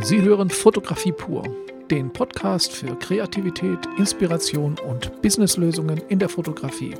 Sie 0.00 0.20
hören 0.20 0.50
Fotografie 0.50 1.12
pur, 1.12 1.44
den 1.88 2.12
Podcast 2.12 2.72
für 2.72 2.98
Kreativität, 2.98 3.78
Inspiration 3.96 4.76
und 4.78 5.22
Businesslösungen 5.22 5.98
in 6.08 6.18
der 6.18 6.28
Fotografie. 6.28 6.94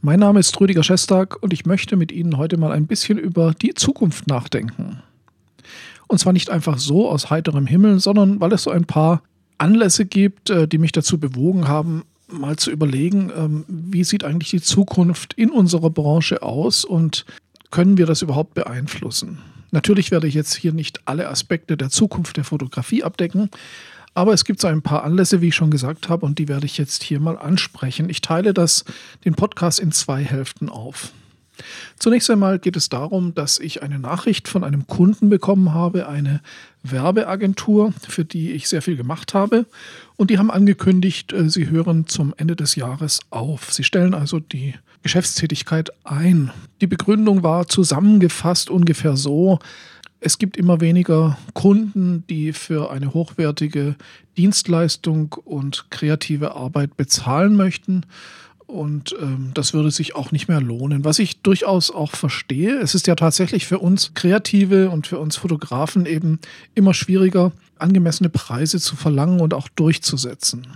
Mein 0.00 0.20
Name 0.20 0.40
ist 0.40 0.58
Rüdiger 0.58 0.82
Schestag 0.82 1.42
und 1.42 1.52
ich 1.52 1.66
möchte 1.66 1.96
mit 1.96 2.12
Ihnen 2.12 2.38
heute 2.38 2.56
mal 2.56 2.72
ein 2.72 2.86
bisschen 2.86 3.18
über 3.18 3.52
die 3.52 3.74
Zukunft 3.74 4.26
nachdenken. 4.26 5.02
Und 6.06 6.18
zwar 6.18 6.32
nicht 6.32 6.48
einfach 6.48 6.78
so 6.78 7.10
aus 7.10 7.28
heiterem 7.28 7.66
Himmel, 7.66 8.00
sondern 8.00 8.40
weil 8.40 8.52
es 8.54 8.62
so 8.62 8.70
ein 8.70 8.86
paar 8.86 9.22
Anlässe 9.58 10.06
gibt, 10.06 10.48
äh, 10.48 10.66
die 10.66 10.78
mich 10.78 10.92
dazu 10.92 11.18
bewogen 11.18 11.68
haben, 11.68 12.04
mal 12.26 12.56
zu 12.56 12.70
überlegen, 12.70 13.30
ähm, 13.36 13.64
wie 13.68 14.04
sieht 14.04 14.24
eigentlich 14.24 14.50
die 14.50 14.62
Zukunft 14.62 15.34
in 15.34 15.50
unserer 15.50 15.90
Branche 15.90 16.42
aus 16.42 16.86
und 16.86 17.26
können 17.70 17.98
wir 17.98 18.06
das 18.06 18.22
überhaupt 18.22 18.54
beeinflussen? 18.54 19.38
Natürlich 19.70 20.10
werde 20.10 20.26
ich 20.26 20.34
jetzt 20.34 20.54
hier 20.54 20.72
nicht 20.72 21.00
alle 21.04 21.28
Aspekte 21.28 21.76
der 21.76 21.90
Zukunft 21.90 22.36
der 22.36 22.44
Fotografie 22.44 23.02
abdecken, 23.02 23.50
aber 24.14 24.32
es 24.32 24.44
gibt 24.44 24.60
so 24.60 24.68
ein 24.68 24.82
paar 24.82 25.04
Anlässe, 25.04 25.40
wie 25.40 25.48
ich 25.48 25.54
schon 25.54 25.70
gesagt 25.70 26.08
habe, 26.08 26.26
und 26.26 26.38
die 26.38 26.48
werde 26.48 26.66
ich 26.66 26.78
jetzt 26.78 27.02
hier 27.02 27.20
mal 27.20 27.38
ansprechen. 27.38 28.10
Ich 28.10 28.20
teile 28.20 28.52
das, 28.52 28.84
den 29.24 29.34
Podcast 29.34 29.78
in 29.78 29.92
zwei 29.92 30.24
Hälften 30.24 30.68
auf. 30.68 31.12
Zunächst 31.98 32.30
einmal 32.30 32.58
geht 32.58 32.76
es 32.76 32.88
darum, 32.88 33.34
dass 33.34 33.58
ich 33.58 33.82
eine 33.82 33.98
Nachricht 33.98 34.48
von 34.48 34.64
einem 34.64 34.86
Kunden 34.86 35.28
bekommen 35.28 35.74
habe, 35.74 36.08
eine 36.08 36.40
Werbeagentur, 36.82 37.92
für 38.08 38.24
die 38.24 38.52
ich 38.52 38.68
sehr 38.68 38.82
viel 38.82 38.96
gemacht 38.96 39.34
habe. 39.34 39.66
Und 40.16 40.30
die 40.30 40.38
haben 40.38 40.50
angekündigt, 40.50 41.32
äh, 41.32 41.50
sie 41.50 41.68
hören 41.68 42.06
zum 42.06 42.34
Ende 42.36 42.56
des 42.56 42.76
Jahres 42.76 43.20
auf. 43.30 43.72
Sie 43.72 43.84
stellen 43.84 44.14
also 44.14 44.40
die 44.40 44.74
Geschäftstätigkeit 45.02 45.90
ein. 46.04 46.50
Die 46.80 46.86
Begründung 46.86 47.42
war 47.42 47.68
zusammengefasst 47.68 48.70
ungefähr 48.70 49.16
so, 49.16 49.58
es 50.20 50.38
gibt 50.38 50.56
immer 50.56 50.80
weniger 50.80 51.38
Kunden, 51.54 52.24
die 52.28 52.52
für 52.52 52.90
eine 52.90 53.14
hochwertige 53.14 53.94
Dienstleistung 54.36 55.32
und 55.44 55.86
kreative 55.90 56.56
Arbeit 56.56 56.96
bezahlen 56.96 57.54
möchten. 57.54 58.04
Und 58.66 59.14
ähm, 59.20 59.52
das 59.54 59.72
würde 59.72 59.90
sich 59.90 60.14
auch 60.14 60.30
nicht 60.30 60.48
mehr 60.48 60.60
lohnen. 60.60 61.04
Was 61.04 61.20
ich 61.20 61.40
durchaus 61.40 61.90
auch 61.90 62.10
verstehe, 62.10 62.78
es 62.80 62.94
ist 62.94 63.06
ja 63.06 63.14
tatsächlich 63.14 63.66
für 63.66 63.78
uns 63.78 64.12
Kreative 64.12 64.90
und 64.90 65.06
für 65.06 65.18
uns 65.18 65.36
Fotografen 65.36 66.04
eben 66.04 66.38
immer 66.74 66.92
schwieriger, 66.92 67.52
angemessene 67.78 68.28
Preise 68.28 68.78
zu 68.78 68.94
verlangen 68.96 69.40
und 69.40 69.54
auch 69.54 69.68
durchzusetzen. 69.68 70.66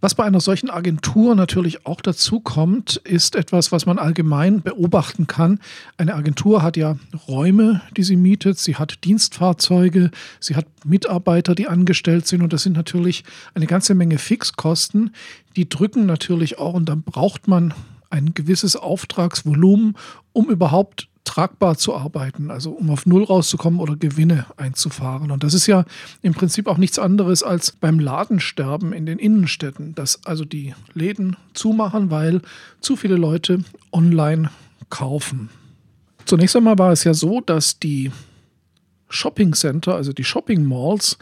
Was 0.00 0.14
bei 0.14 0.24
einer 0.24 0.40
solchen 0.40 0.68
Agentur 0.68 1.34
natürlich 1.34 1.86
auch 1.86 2.02
dazu 2.02 2.40
kommt, 2.40 2.96
ist 2.96 3.34
etwas, 3.34 3.72
was 3.72 3.86
man 3.86 3.98
allgemein 3.98 4.60
beobachten 4.60 5.26
kann. 5.26 5.58
Eine 5.96 6.14
Agentur 6.14 6.62
hat 6.62 6.76
ja 6.76 6.96
Räume, 7.28 7.80
die 7.96 8.02
sie 8.02 8.16
mietet, 8.16 8.58
sie 8.58 8.76
hat 8.76 9.04
Dienstfahrzeuge, 9.04 10.10
sie 10.38 10.54
hat 10.54 10.66
Mitarbeiter, 10.84 11.54
die 11.54 11.66
angestellt 11.66 12.26
sind 12.26 12.42
und 12.42 12.52
das 12.52 12.62
sind 12.62 12.76
natürlich 12.76 13.24
eine 13.54 13.66
ganze 13.66 13.94
Menge 13.94 14.18
Fixkosten, 14.18 15.14
die 15.56 15.68
drücken 15.68 16.04
natürlich 16.04 16.58
auch 16.58 16.74
und 16.74 16.88
dann 16.88 17.02
braucht 17.02 17.48
man 17.48 17.72
ein 18.10 18.34
gewisses 18.34 18.76
Auftragsvolumen, 18.76 19.96
um 20.32 20.50
überhaupt 20.50 21.08
tragbar 21.36 21.76
zu 21.76 21.94
arbeiten, 21.94 22.50
also 22.50 22.70
um 22.70 22.88
auf 22.88 23.04
Null 23.04 23.24
rauszukommen 23.24 23.78
oder 23.78 23.94
Gewinne 23.94 24.46
einzufahren. 24.56 25.30
Und 25.30 25.44
das 25.44 25.52
ist 25.52 25.66
ja 25.66 25.84
im 26.22 26.32
Prinzip 26.32 26.66
auch 26.66 26.78
nichts 26.78 26.98
anderes 26.98 27.42
als 27.42 27.72
beim 27.72 28.00
Ladensterben 28.00 28.94
in 28.94 29.04
den 29.04 29.18
Innenstädten, 29.18 29.94
dass 29.94 30.24
also 30.24 30.46
die 30.46 30.74
Läden 30.94 31.36
zumachen, 31.52 32.10
weil 32.10 32.40
zu 32.80 32.96
viele 32.96 33.16
Leute 33.16 33.58
online 33.92 34.50
kaufen. 34.88 35.50
Zunächst 36.24 36.56
einmal 36.56 36.78
war 36.78 36.92
es 36.92 37.04
ja 37.04 37.12
so, 37.12 37.42
dass 37.42 37.78
die 37.78 38.10
Shopping 39.10 39.52
Center, 39.52 39.94
also 39.94 40.14
die 40.14 40.24
Shopping 40.24 40.64
Malls, 40.64 41.18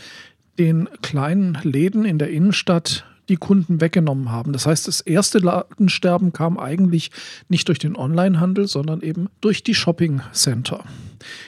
den 0.61 0.89
kleinen 1.03 1.59
Läden 1.65 2.05
in 2.05 2.21
der 2.21 2.31
Innenstadt 2.31 3.05
die 3.29 3.37
Kunden 3.37 3.81
weggenommen 3.81 4.31
haben. 4.31 4.53
Das 4.53 4.67
heißt, 4.67 4.89
das 4.89 5.01
erste 5.01 5.39
Ladensterben 5.39 6.33
kam 6.33 6.59
eigentlich 6.59 7.11
nicht 7.49 7.69
durch 7.69 7.79
den 7.79 7.97
Onlinehandel, 7.97 8.67
sondern 8.67 9.01
eben 9.01 9.29
durch 9.41 9.63
die 9.63 9.75
Shopping 9.75 10.21
Center. 10.33 10.85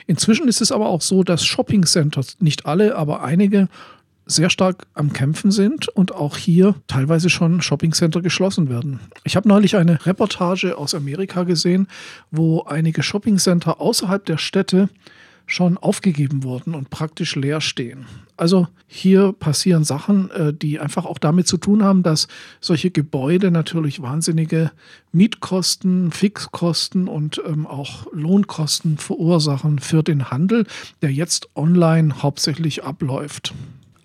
Inzwischen 0.07 0.49
ist 0.49 0.61
es 0.61 0.73
aber 0.73 0.89
auch 0.89 1.03
so, 1.03 1.23
dass 1.23 1.45
Shopping 1.45 1.85
Center, 1.85 2.23
nicht 2.41 2.67
alle, 2.67 2.97
aber 2.97 3.23
einige, 3.23 3.69
sehr 4.27 4.51
stark 4.51 4.87
am 4.95 5.13
Kämpfen 5.13 5.53
sind 5.53 5.89
und 5.89 6.13
auch 6.13 6.37
hier 6.37 6.75
teilweise 6.89 7.31
schon 7.31 7.63
Shopping 7.63 7.93
Center 7.93 8.21
geschlossen 8.21 8.69
werden. 8.69 8.99
Ich 9.23 9.37
habe 9.37 9.49
neulich 9.49 9.77
eine 9.77 10.05
Reportage 10.05 10.77
aus 10.77 10.95
Amerika 10.95 11.45
gesehen, 11.45 11.87
wo 12.33 12.63
einige 12.63 13.05
Shopping 13.05 13.39
Center 13.39 13.81
außerhalb 13.81 14.25
der 14.25 14.39
Städte 14.39 14.89
schon 15.47 15.79
aufgegeben 15.79 16.43
wurden 16.43 16.75
und 16.75 16.91
praktisch 16.91 17.37
leer 17.37 17.61
stehen. 17.61 18.07
Also 18.37 18.67
hier 18.87 19.33
passieren 19.33 19.85
Sachen, 19.85 20.31
äh, 20.33 20.53
die 20.53 20.81
einfach 20.81 21.07
auch 21.07 21.19
damit 21.19 21.47
zu 21.47 21.57
tun 21.57 21.83
haben, 21.83 22.03
dass 22.03 22.27
solche 22.61 22.91
Gebäude 22.91 23.51
natürlich 23.51 24.03
wahnsinnige 24.03 24.73
Mietkosten, 25.13 26.11
Fixkosten 26.11 27.09
und 27.09 27.41
ähm, 27.47 27.67
auch 27.67 28.07
Lohnkosten 28.13 28.99
verursachen 28.99 29.79
für 29.79 30.03
den 30.03 30.31
Handel, 30.31 30.67
der 31.01 31.13
jetzt 31.13 31.49
online 31.55 32.23
hauptsächlich 32.23 32.85
abläuft. 32.85 33.55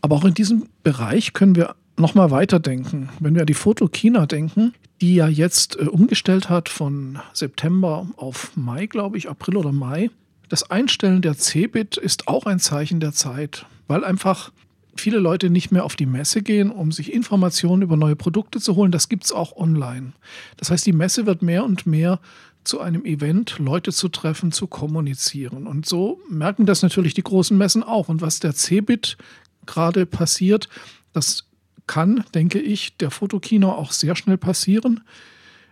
Aber 0.02 0.16
auch 0.16 0.26
in 0.26 0.36
diesem 0.36 0.68
Bereich 0.84 1.34
können 1.34 1.56
wir 1.56 1.76
nochmal 1.98 2.32
weiterdenken. 2.32 3.10
Wenn 3.20 3.34
wir 3.34 3.42
an 3.42 3.48
die 3.48 3.54
Fotokina 3.54 4.28
denken, 4.28 4.74
die 5.02 5.16
ja 5.16 5.28
jetzt 5.28 5.78
äh, 5.78 5.86
umgestellt 5.86 6.50
hat 6.50 6.70
von 6.70 7.20
September 7.34 8.08
auf 8.16 8.52
Mai, 8.56 8.86
glaube 8.86 9.18
ich, 9.18 9.30
April 9.30 9.58
oder 9.58 9.72
Mai, 9.72 10.12
das 10.52 10.70
Einstellen 10.70 11.22
der 11.22 11.38
Cebit 11.38 11.96
ist 11.96 12.28
auch 12.28 12.46
ein 12.46 12.60
Zeichen 12.60 13.00
der 13.00 13.14
Zeit, 13.14 13.66
weil 13.88 14.04
einfach 14.04 14.52
viele 14.98 15.20
Leute 15.20 15.50
nicht 15.50 15.72
mehr 15.72 15.86
auf 15.86 15.96
die 15.96 16.06
Messe 16.06 16.42
gehen, 16.42 16.72
um 16.72 16.92
sich 16.92 17.14
Informationen 17.14 17.84
über 17.84 17.96
neue 17.96 18.18
Produkte 18.18 18.60
zu 18.60 18.76
holen. 18.76 18.92
Das 18.92 19.08
gibt 19.08 19.24
es 19.24 19.32
auch 19.32 19.56
online. 19.56 20.12
Das 20.58 20.70
heißt, 20.70 20.86
die 20.86 20.92
Messe 20.92 21.26
wird 21.26 21.42
mehr 21.42 21.64
und 21.64 21.86
mehr 21.86 22.20
zu 22.66 22.82
einem 22.82 23.06
Event, 23.06 23.60
Leute 23.60 23.94
zu 23.94 24.10
treffen, 24.10 24.52
zu 24.52 24.68
kommunizieren. 24.68 25.68
Und 25.68 25.86
so 25.86 26.20
merken 26.30 26.66
das 26.66 26.82
natürlich 26.82 27.14
die 27.14 27.24
großen 27.24 27.58
Messen 27.58 27.82
auch. 27.82 28.10
Und 28.10 28.20
was 28.20 28.42
der 28.42 28.52
Cebit 28.52 29.18
gerade 29.66 30.06
passiert, 30.06 30.68
das 31.14 31.46
kann, 31.88 32.26
denke 32.34 32.60
ich, 32.60 32.98
der 32.98 33.10
Fotokino 33.10 33.72
auch 33.72 33.94
sehr 33.94 34.18
schnell 34.18 34.38
passieren. 34.38 35.00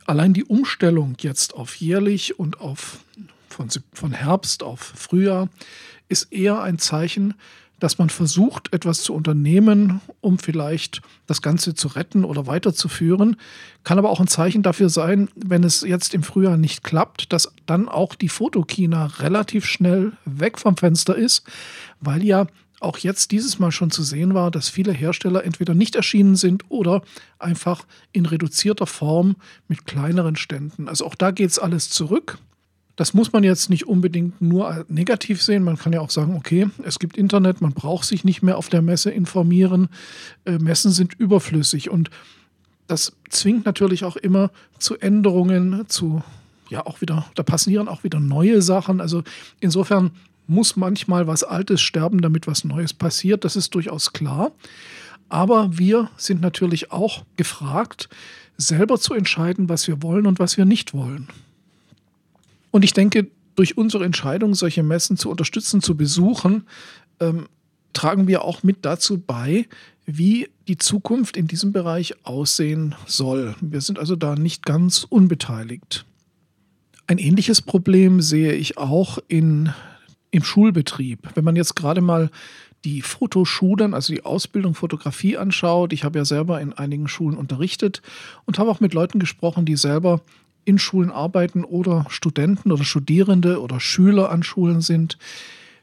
Allein 0.06 0.34
die 0.34 0.46
Umstellung 0.46 1.18
jetzt 1.20 1.54
auf 1.54 1.76
jährlich 1.76 2.40
und 2.40 2.62
auf 2.62 3.00
von, 3.60 3.70
von 3.92 4.14
Herbst 4.14 4.64
auf 4.64 4.80
Frühjahr 4.80 5.50
ist 6.08 6.32
eher 6.32 6.62
ein 6.62 6.80
Zeichen, 6.80 7.34
dass 7.78 7.98
man 7.98 8.10
versucht, 8.10 8.74
etwas 8.74 9.04
zu 9.04 9.14
unternehmen, 9.14 10.00
um 10.22 10.40
vielleicht 10.40 11.02
das 11.28 11.42
Ganze 11.42 11.76
zu 11.76 11.90
retten 11.90 12.24
oder 12.24 12.48
weiterzuführen. 12.48 13.36
Kann 13.84 13.98
aber 13.98 14.10
auch 14.12 14.22
ein 14.22 14.28
Zeichen 14.28 14.64
dafür 14.64 14.90
sein, 14.90 15.30
wenn 15.36 15.66
es 15.66 15.82
jetzt 15.82 16.14
im 16.14 16.24
Frühjahr 16.24 16.56
nicht 16.56 16.86
klappt, 16.86 17.34
dass 17.34 17.54
dann 17.66 17.90
auch 17.90 18.16
die 18.16 18.30
Fotokina 18.30 19.08
relativ 19.20 19.66
schnell 19.66 20.14
weg 20.24 20.58
vom 20.58 20.78
Fenster 20.78 21.16
ist, 21.16 21.44
weil 22.00 22.24
ja 22.24 22.48
auch 22.80 22.98
jetzt 22.98 23.32
dieses 23.32 23.60
Mal 23.60 23.74
schon 23.74 23.92
zu 23.92 24.04
sehen 24.04 24.34
war, 24.34 24.52
dass 24.52 24.70
viele 24.70 24.94
Hersteller 24.94 25.44
entweder 25.44 25.74
nicht 25.74 25.98
erschienen 25.98 26.38
sind 26.38 26.64
oder 26.70 27.02
einfach 27.40 27.86
in 28.14 28.26
reduzierter 28.26 28.88
Form 28.88 29.36
mit 29.68 29.86
kleineren 29.86 30.38
Ständen. 30.38 30.88
Also 30.88 31.06
auch 31.06 31.16
da 31.16 31.32
geht 31.32 31.50
es 31.50 31.60
alles 31.60 31.90
zurück. 31.90 32.38
Das 33.00 33.14
muss 33.14 33.32
man 33.32 33.46
jetzt 33.46 33.70
nicht 33.70 33.88
unbedingt 33.88 34.42
nur 34.42 34.86
negativ 34.90 35.42
sehen. 35.42 35.64
Man 35.64 35.78
kann 35.78 35.94
ja 35.94 36.02
auch 36.02 36.10
sagen, 36.10 36.36
okay, 36.36 36.68
es 36.84 37.00
gibt 37.00 37.16
Internet, 37.16 37.62
man 37.62 37.72
braucht 37.72 38.04
sich 38.04 38.26
nicht 38.26 38.44
mehr 38.44 38.58
auf 38.58 38.68
der 38.68 38.82
Messe 38.82 39.10
informieren. 39.10 39.88
Äh, 40.44 40.58
Messen 40.58 40.92
sind 40.92 41.14
überflüssig 41.14 41.90
und 41.90 42.10
das 42.88 43.14
zwingt 43.30 43.66
natürlich 43.66 44.04
auch 44.04 44.18
immer 44.18 44.52
zu 44.80 44.98
Änderungen, 44.98 45.86
zu 45.88 46.24
ja 46.68 46.86
auch 46.86 47.00
wieder, 47.00 47.26
da 47.36 47.44
passieren 47.44 47.88
auch 47.88 48.04
wieder 48.04 48.20
neue 48.20 48.62
Sachen. 48.62 49.00
Also 49.00 49.24
insofern 49.62 50.12
muss 50.48 50.76
manchmal 50.76 51.26
was 51.26 51.46
Altes 51.46 51.80
sterben, 51.80 52.20
damit 52.20 52.48
was 52.48 52.66
Neues 52.66 52.94
passiert. 52.94 53.46
Das 53.46 53.56
ist 53.56 53.74
durchaus 53.76 54.12
klar. 54.12 54.52
Aber 55.30 55.78
wir 55.78 56.10
sind 56.18 56.42
natürlich 56.42 56.92
auch 56.92 57.24
gefragt, 57.38 58.10
selber 58.58 59.00
zu 59.00 59.14
entscheiden, 59.14 59.70
was 59.70 59.88
wir 59.88 60.04
wollen 60.04 60.28
und 60.28 60.38
was 60.38 60.58
wir 60.58 60.66
nicht 60.66 60.94
wollen. 60.94 61.30
Und 62.72 62.84
ich 62.84 62.94
denke, 62.94 63.28
durch 63.56 63.78
unsere 63.78 64.06
Entscheidung, 64.06 64.56
solche 64.56 64.84
Messen 64.84 65.18
zu 65.18 65.30
unterstützen, 65.30 65.82
zu 65.82 65.98
besuchen, 65.98 66.64
ähm, 67.20 67.48
tragen 67.94 68.28
wir 68.28 68.44
auch 68.44 68.64
mit 68.64 68.86
dazu 68.86 69.20
bei, 69.20 69.68
wie 70.06 70.48
die 70.68 70.78
Zukunft 70.78 71.38
in 71.38 71.48
diesem 71.48 71.74
Bereich 71.74 72.26
aussehen 72.26 72.96
soll. 73.06 73.56
Wir 73.62 73.82
sind 73.82 74.00
also 74.00 74.16
da 74.16 74.36
nicht 74.36 74.66
ganz 74.66 75.04
unbeteiligt. 75.04 76.06
Ein 77.08 77.18
ähnliches 77.18 77.62
Problem 77.62 78.22
sehe 78.22 78.54
ich 78.54 78.78
auch 78.78 79.18
in, 79.28 79.74
im 80.32 80.44
Schulbetrieb. 80.44 81.30
Wenn 81.36 81.44
man 81.44 81.56
jetzt 81.56 81.76
gerade 81.76 82.02
mal 82.02 82.30
die 82.86 83.02
Fotoschulen, 83.02 83.94
also 83.94 84.14
die 84.14 84.24
Ausbildung 84.24 84.74
Fotografie 84.74 85.36
anschaut, 85.36 85.92
ich 85.92 86.04
habe 86.04 86.20
ja 86.20 86.26
selber 86.26 86.62
in 86.62 86.74
einigen 86.74 87.08
Schulen 87.08 87.38
unterrichtet 87.38 88.02
und 88.46 88.58
habe 88.58 88.70
auch 88.70 88.80
mit 88.80 88.94
Leuten 88.94 89.20
gesprochen, 89.20 89.66
die 89.66 89.76
selber 89.76 90.22
in 90.70 90.78
Schulen 90.78 91.12
arbeiten 91.12 91.64
oder 91.64 92.06
Studenten 92.10 92.72
oder 92.72 92.84
Studierende 92.84 93.60
oder 93.60 93.80
Schüler 93.80 94.30
an 94.30 94.44
Schulen 94.44 94.82
sind. 94.82 95.18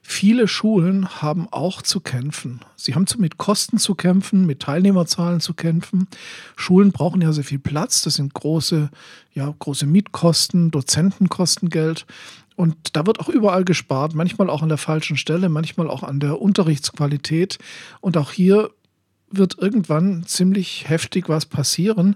Viele 0.01 0.47
Schulen 0.47 1.21
haben 1.21 1.49
auch 1.51 1.83
zu 1.83 1.99
kämpfen. 1.99 2.61
Sie 2.77 2.95
haben 2.95 3.07
mit 3.19 3.39
Kosten 3.39 3.79
zu 3.79 3.97
kämpfen, 3.97 4.47
mit 4.47 4.61
Teilnehmerzahlen 4.61 5.41
zu 5.41 5.53
kämpfen. 5.53 6.07
Schulen 6.55 6.93
brauchen 6.93 7.21
ja 7.21 7.33
sehr 7.33 7.43
viel 7.43 7.59
Platz. 7.59 8.03
Das 8.03 8.15
sind 8.15 8.33
große, 8.33 8.89
ja, 9.35 9.53
große 9.59 9.85
Mietkosten, 9.87 10.71
Dozentenkostengeld. 10.71 12.07
Und 12.55 12.77
da 12.93 13.05
wird 13.05 13.19
auch 13.19 13.29
überall 13.29 13.65
gespart, 13.65 14.15
manchmal 14.15 14.49
auch 14.49 14.63
an 14.63 14.69
der 14.69 14.79
falschen 14.79 15.17
Stelle, 15.17 15.49
manchmal 15.49 15.91
auch 15.91 16.05
an 16.05 16.21
der 16.21 16.41
Unterrichtsqualität. 16.41 17.59
Und 18.01 18.17
auch 18.17 18.31
hier 18.31 18.71
wird 19.29 19.59
irgendwann 19.59 20.25
ziemlich 20.25 20.89
heftig 20.89 21.29
was 21.29 21.47
passieren 21.47 22.15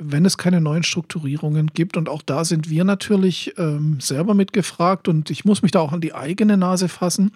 wenn 0.00 0.24
es 0.24 0.38
keine 0.38 0.60
neuen 0.60 0.82
Strukturierungen 0.82 1.68
gibt. 1.68 1.96
Und 1.96 2.08
auch 2.08 2.22
da 2.22 2.44
sind 2.44 2.70
wir 2.70 2.84
natürlich 2.84 3.54
ähm, 3.58 4.00
selber 4.00 4.34
mitgefragt 4.34 5.08
und 5.08 5.30
ich 5.30 5.44
muss 5.44 5.62
mich 5.62 5.72
da 5.72 5.80
auch 5.80 5.92
an 5.92 6.00
die 6.00 6.14
eigene 6.14 6.56
Nase 6.56 6.88
fassen. 6.88 7.32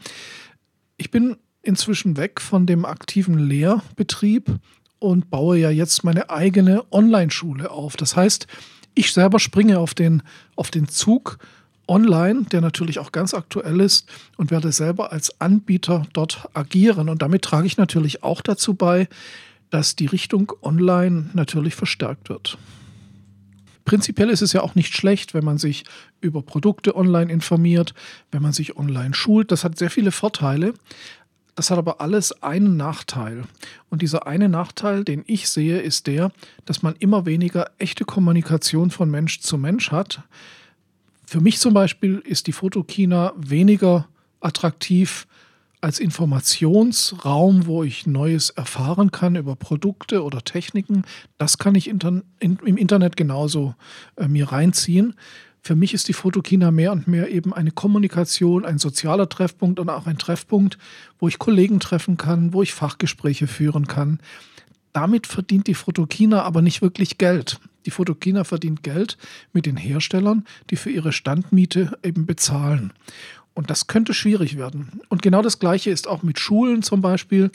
Ich 0.97 1.11
bin 1.11 1.37
inzwischen 1.63 2.17
weg 2.17 2.41
von 2.41 2.67
dem 2.67 2.85
aktiven 2.85 3.39
Lehrbetrieb 3.39 4.51
und 4.99 5.31
baue 5.31 5.59
ja 5.59 5.71
jetzt 5.71 6.05
meine 6.05 6.31
eigene 6.31 6.85
Online-Schule 6.91 7.71
auf. 7.71 7.97
Das 7.97 8.17
heißt, 8.17 8.47
ich 8.95 9.13
selber 9.13 9.39
springe 9.39 9.79
auf 9.79 9.95
den, 9.95 10.23
auf 10.57 10.71
den 10.71 10.89
Zug 10.89 11.39
online, 11.87 12.45
der 12.45 12.61
natürlich 12.61 12.99
auch 12.99 13.13
ganz 13.13 13.35
aktuell 13.35 13.81
ist 13.81 14.09
und 14.37 14.51
werde 14.51 14.73
selber 14.73 15.13
als 15.13 15.41
Anbieter 15.41 16.07
dort 16.13 16.49
agieren. 16.55 17.09
Und 17.09 17.21
damit 17.23 17.43
trage 17.43 17.67
ich 17.67 17.77
natürlich 17.77 18.23
auch 18.23 18.41
dazu 18.41 18.75
bei, 18.75 19.09
dass 19.75 19.97
die 19.97 20.07
Richtung 20.07 20.53
online 20.63 21.31
natürlich 21.33 21.75
verstärkt 21.75 22.29
wird. 22.29 22.59
Prinzipiell 23.85 24.31
ist 24.31 24.41
es 24.41 24.53
ja 24.53 24.63
auch 24.63 24.77
nicht 24.77 24.95
schlecht, 24.95 25.35
wenn 25.35 25.45
man 25.45 25.59
sich 25.59 25.83
über 26.21 26.43
Produkte 26.43 26.95
online 26.95 27.33
informiert, 27.33 27.93
wenn 28.31 28.41
man 28.41 28.53
sich 28.53 28.77
online 28.77 29.15
schult. 29.15 29.51
Das 29.51 29.65
hat 29.65 29.77
sehr 29.77 29.91
viele 29.91 30.13
Vorteile. 30.13 30.75
Das 31.57 31.73
hat 31.73 31.79
aber 31.79 32.01
alles 32.01 32.41
einen 32.41 32.77
Nachteil. 32.77 33.47
Und 33.91 34.01
dieser 34.01 34.29
eine 34.29 34.49
Nachteil, 34.49 35.03
den 35.03 35.25
ich 35.27 35.49
sehe, 35.49 35.81
ist 35.81 36.07
der, 36.07 36.31
dass 36.67 36.85
man 36.85 36.95
immer 37.01 37.27
weniger 37.27 37.73
echte 37.79 38.05
Kommunikation 38.05 38.93
von 38.93 39.11
Mensch 39.11 39.41
zu 39.41 39.59
Mensch 39.59 39.91
hat. 39.91 40.23
Für 41.27 41.41
mich 41.41 41.59
zum 41.59 41.75
Beispiel 41.75 42.23
ist 42.25 42.47
die 42.47 42.53
Fotokina 42.53 43.33
weniger 43.37 44.07
attraktiv 44.39 45.27
als 45.85 46.01
Informationsraum, 46.01 47.67
wo 47.67 47.85
ich 47.85 48.07
Neues 48.07 48.49
erfahren 48.49 49.11
kann 49.11 49.37
über 49.37 49.55
Produkte 49.55 50.25
oder 50.25 50.43
Techniken, 50.43 51.03
das 51.37 51.59
kann 51.59 51.75
ich 51.75 51.89
inter 51.89 52.23
in, 52.41 52.59
im 52.65 52.79
Internet 52.79 53.19
genauso 53.19 53.75
äh, 54.17 54.27
mir 54.27 54.51
reinziehen. 54.51 55.15
Für 55.61 55.77
mich 55.77 55.93
ist 55.93 56.09
die 56.09 56.15
Fotokina 56.15 56.71
mehr 56.71 56.91
und 56.93 57.07
mehr 57.07 57.31
eben 57.31 57.53
eine 57.53 57.71
Kommunikation, 57.71 58.65
ein 58.65 58.79
sozialer 58.79 59.29
Treffpunkt 59.29 59.79
und 59.79 59.91
auch 59.91 60.07
ein 60.07 60.17
Treffpunkt, 60.17 60.79
wo 61.19 61.29
ich 61.29 61.39
Kollegen 61.39 61.81
treffen 61.81 62.17
kann, 62.17 62.55
wo 62.55 62.63
ich 62.63 62.73
Fachgespräche 62.73 63.47
führen 63.47 63.87
kann. 63.87 64.21
Damit 64.95 65.27
verdient 65.27 65.67
die 65.67 65.75
Fotokina 65.75 66.45
aber 66.45 66.63
nicht 66.63 66.81
wirklich 66.81 67.19
Geld. 67.19 67.61
Die 67.85 67.91
Fotokina 67.91 68.45
verdient 68.45 68.83
Geld 68.83 69.19
mit 69.53 69.67
den 69.67 69.77
Herstellern, 69.77 70.47
die 70.71 70.77
für 70.77 70.91
ihre 70.91 71.13
Standmiete 71.13 71.99
eben 72.03 72.25
bezahlen. 72.25 72.95
Und 73.55 73.71
das 73.71 73.87
könnte 73.87 74.15
schwierig 74.15 74.59
werden. 74.59 75.01
Und 75.09 75.23
genau 75.23 75.41
das 75.41 75.61
Gleiche 75.61 75.91
ist 75.91 76.09
auch 76.09 76.23
mit 76.23 76.41
Schulen 76.41 76.83
zum 76.83 77.01
Beispiel. 77.01 77.51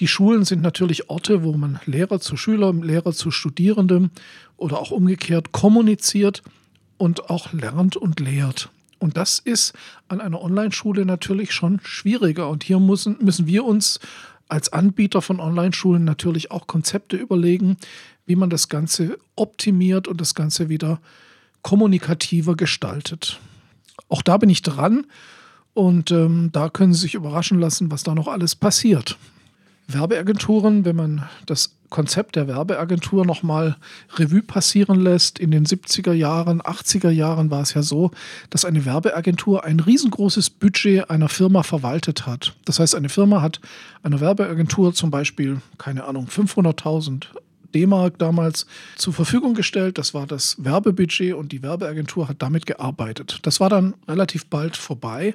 Die 0.00 0.08
Schulen 0.08 0.44
sind 0.44 0.62
natürlich 0.62 1.10
Orte, 1.10 1.42
wo 1.42 1.52
man 1.52 1.78
Lehrer 1.84 2.18
zu 2.18 2.36
Schülern, 2.36 2.82
Lehrer 2.82 3.12
zu 3.12 3.30
Studierenden 3.30 4.10
oder 4.56 4.78
auch 4.78 4.90
umgekehrt 4.90 5.52
kommuniziert 5.52 6.42
und 6.96 7.28
auch 7.28 7.52
lernt 7.52 7.96
und 7.96 8.20
lehrt. 8.20 8.70
Und 8.98 9.18
das 9.18 9.38
ist 9.38 9.74
an 10.08 10.22
einer 10.22 10.40
Online-Schule 10.40 11.04
natürlich 11.04 11.52
schon 11.52 11.80
schwieriger. 11.84 12.48
Und 12.48 12.64
hier 12.64 12.80
müssen, 12.80 13.18
müssen 13.20 13.46
wir 13.46 13.64
uns 13.64 14.00
als 14.48 14.72
Anbieter 14.72 15.20
von 15.20 15.40
Online-Schulen 15.40 16.04
natürlich 16.04 16.50
auch 16.50 16.66
Konzepte 16.66 17.16
überlegen, 17.16 17.76
wie 18.24 18.36
man 18.36 18.48
das 18.48 18.70
Ganze 18.70 19.18
optimiert 19.34 20.08
und 20.08 20.20
das 20.20 20.34
Ganze 20.34 20.70
wieder 20.70 21.00
kommunikativer 21.62 22.56
gestaltet 22.56 23.40
auch 24.08 24.22
da 24.22 24.36
bin 24.36 24.50
ich 24.50 24.62
dran 24.62 25.06
und 25.74 26.10
ähm, 26.10 26.50
da 26.52 26.68
können 26.68 26.94
Sie 26.94 27.00
sich 27.00 27.14
überraschen 27.14 27.60
lassen, 27.60 27.90
was 27.90 28.02
da 28.02 28.14
noch 28.14 28.28
alles 28.28 28.54
passiert. 28.54 29.18
Werbeagenturen, 29.88 30.84
wenn 30.84 30.96
man 30.96 31.24
das 31.46 31.76
Konzept 31.90 32.34
der 32.34 32.48
Werbeagentur 32.48 33.24
nochmal 33.24 33.76
Revue 34.16 34.42
passieren 34.42 35.00
lässt, 35.00 35.38
in 35.38 35.50
den 35.50 35.64
70er 35.64 36.12
Jahren, 36.12 36.60
80er 36.60 37.10
Jahren 37.10 37.50
war 37.50 37.62
es 37.62 37.74
ja 37.74 37.82
so, 37.82 38.10
dass 38.50 38.64
eine 38.64 38.84
Werbeagentur 38.84 39.64
ein 39.64 39.78
riesengroßes 39.78 40.50
Budget 40.50 41.08
einer 41.10 41.28
Firma 41.28 41.62
verwaltet 41.62 42.26
hat. 42.26 42.56
Das 42.64 42.80
heißt, 42.80 42.94
eine 42.94 43.08
Firma 43.08 43.42
hat 43.42 43.60
einer 44.02 44.20
Werbeagentur 44.20 44.94
zum 44.94 45.10
Beispiel, 45.10 45.60
keine 45.78 46.04
Ahnung, 46.04 46.26
500.000 46.26 47.26
D-Mark 47.74 48.18
damals 48.18 48.66
zur 48.96 49.12
Verfügung 49.12 49.54
gestellt. 49.54 49.98
Das 49.98 50.14
war 50.14 50.26
das 50.26 50.56
Werbebudget 50.62 51.34
und 51.34 51.52
die 51.52 51.62
Werbeagentur 51.62 52.28
hat 52.28 52.42
damit 52.42 52.66
gearbeitet. 52.66 53.40
Das 53.42 53.60
war 53.60 53.68
dann 53.68 53.94
relativ 54.08 54.46
bald 54.46 54.76
vorbei 54.76 55.34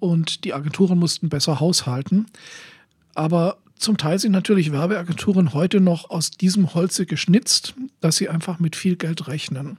und 0.00 0.44
die 0.44 0.54
Agenturen 0.54 0.98
mussten 0.98 1.28
besser 1.28 1.60
haushalten. 1.60 2.26
Aber 3.14 3.58
zum 3.78 3.96
Teil 3.96 4.18
sind 4.18 4.32
natürlich 4.32 4.72
Werbeagenturen 4.72 5.54
heute 5.54 5.80
noch 5.80 6.10
aus 6.10 6.30
diesem 6.30 6.74
Holze 6.74 7.06
geschnitzt, 7.06 7.74
dass 8.00 8.16
sie 8.16 8.28
einfach 8.28 8.58
mit 8.58 8.76
viel 8.76 8.96
Geld 8.96 9.28
rechnen. 9.28 9.78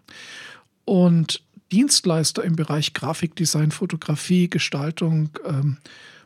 Und 0.86 1.42
Dienstleister 1.72 2.44
im 2.44 2.56
Bereich 2.56 2.94
Grafikdesign, 2.94 3.72
Fotografie, 3.72 4.50
Gestaltung, 4.50 5.30
ähm, 5.46 5.78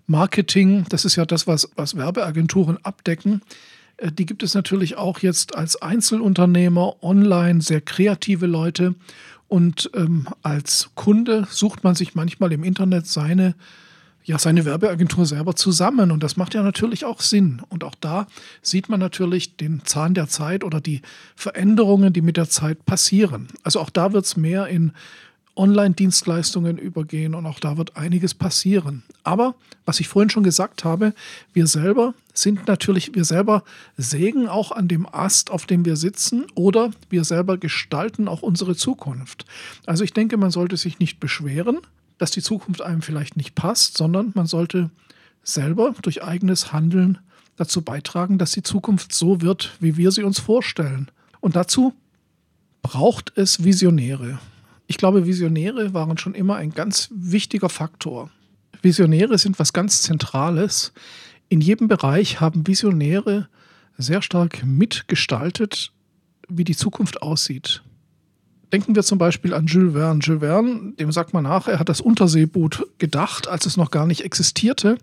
Marketing, 0.05 0.85
das 0.89 1.05
ist 1.05 1.15
ja 1.15 1.25
das, 1.25 1.47
was, 1.47 1.69
was 1.75 1.95
Werbeagenturen 1.95 2.77
abdecken, 2.83 3.41
die 4.11 4.25
gibt 4.25 4.44
es 4.44 4.53
natürlich 4.53 4.97
auch 4.97 5.19
jetzt 5.19 5.55
als 5.55 5.81
Einzelunternehmer 5.81 7.03
online, 7.03 7.61
sehr 7.61 7.81
kreative 7.81 8.45
Leute. 8.45 8.95
Und 9.47 9.91
ähm, 9.94 10.27
als 10.41 10.89
Kunde 10.95 11.47
sucht 11.50 11.83
man 11.83 11.95
sich 11.95 12.15
manchmal 12.15 12.51
im 12.53 12.63
Internet 12.63 13.07
seine, 13.07 13.55
ja, 14.23 14.39
seine 14.39 14.65
Werbeagentur 14.65 15.25
selber 15.25 15.55
zusammen. 15.55 16.11
Und 16.11 16.23
das 16.23 16.38
macht 16.38 16.53
ja 16.53 16.63
natürlich 16.63 17.05
auch 17.05 17.21
Sinn. 17.21 17.61
Und 17.69 17.83
auch 17.83 17.95
da 17.95 18.27
sieht 18.61 18.89
man 18.89 19.00
natürlich 19.00 19.55
den 19.55 19.81
Zahn 19.85 20.15
der 20.15 20.27
Zeit 20.27 20.63
oder 20.63 20.81
die 20.81 21.01
Veränderungen, 21.35 22.13
die 22.13 22.21
mit 22.21 22.38
der 22.38 22.50
Zeit 22.50 22.85
passieren. 22.85 23.47
Also 23.63 23.79
auch 23.79 23.89
da 23.89 24.11
wird 24.11 24.25
es 24.25 24.35
mehr 24.35 24.67
in 24.67 24.91
Online-Dienstleistungen 25.55 26.77
übergehen 26.77 27.36
und 27.36 27.45
auch 27.45 27.60
da 27.60 27.77
wird 27.77 27.95
einiges 27.95 28.33
passieren. 28.33 29.03
Aber 29.24 29.55
was 29.86 30.00
ich 30.00 30.07
vorhin 30.07 30.29
schon 30.29 30.43
gesagt 30.43 30.83
habe, 30.83 31.13
wir 31.53 31.67
selber 31.67 32.13
sind 32.33 32.67
natürlich, 32.67 33.13
wir 33.13 33.25
selber 33.25 33.63
sägen 33.95 34.48
auch 34.48 34.72
an 34.72 34.88
dem 34.88 35.07
Ast, 35.07 35.51
auf 35.51 35.65
dem 35.65 35.86
wir 35.86 35.95
sitzen 35.95 36.45
oder 36.55 36.91
wir 37.10 37.24
selber 37.24 37.57
gestalten 37.57 38.27
auch 38.27 38.41
unsere 38.41 38.75
Zukunft. 38.75 39.45
Also 39.86 40.03
ich 40.03 40.13
denke, 40.13 40.38
man 40.38 40.50
sollte 40.50 40.77
sich 40.77 40.98
nicht 40.98 41.19
beschweren, 41.19 41.79
dass 42.17 42.31
die 42.31 42.41
Zukunft 42.41 42.81
einem 42.81 43.01
vielleicht 43.01 43.38
nicht 43.38 43.53
passt, 43.53 43.98
sondern 43.98 44.31
man 44.33 44.48
sollte 44.48 44.89
selber 45.43 45.93
durch 46.01 46.24
eigenes 46.24 46.74
Handeln 46.74 47.19
dazu 47.57 47.83
beitragen, 47.83 48.39
dass 48.39 48.51
die 48.51 48.63
Zukunft 48.63 49.13
so 49.13 49.41
wird, 49.41 49.74
wie 49.79 49.98
wir 49.98 50.12
sie 50.12 50.24
uns 50.24 50.39
vorstellen. 50.39 51.12
Und 51.41 51.55
dazu 51.55 51.93
braucht 52.81 53.33
es 53.36 53.63
Visionäre. 53.63 54.39
Ich 54.87 54.97
glaube, 54.97 55.25
Visionäre 55.25 55.93
waren 55.93 56.17
schon 56.17 56.35
immer 56.35 56.55
ein 56.55 56.71
ganz 56.71 57.09
wichtiger 57.11 57.69
Faktor. 57.69 58.29
Visionäre 58.81 59.37
sind 59.37 59.59
was 59.59 59.73
ganz 59.73 60.01
Zentrales. 60.01 60.93
In 61.49 61.61
jedem 61.61 61.87
Bereich 61.87 62.41
haben 62.41 62.67
Visionäre 62.67 63.47
sehr 63.97 64.21
stark 64.21 64.63
mitgestaltet, 64.65 65.91
wie 66.49 66.63
die 66.63 66.75
Zukunft 66.75 67.21
aussieht. 67.21 67.81
Denken 68.73 68.95
wir 68.95 69.03
zum 69.03 69.19
Beispiel 69.19 69.53
an 69.53 69.67
Jules 69.67 69.93
Verne. 69.93 70.19
Jules 70.21 70.41
Verne, 70.41 70.93
dem 70.99 71.11
sagt 71.11 71.33
man 71.33 71.43
nach, 71.43 71.67
er 71.67 71.79
hat 71.79 71.89
das 71.89 72.01
Unterseeboot 72.01 72.87
gedacht, 72.97 73.47
als 73.47 73.65
es 73.65 73.77
noch 73.77 73.91
gar 73.91 74.07
nicht 74.07 74.21
existierte. 74.21 74.97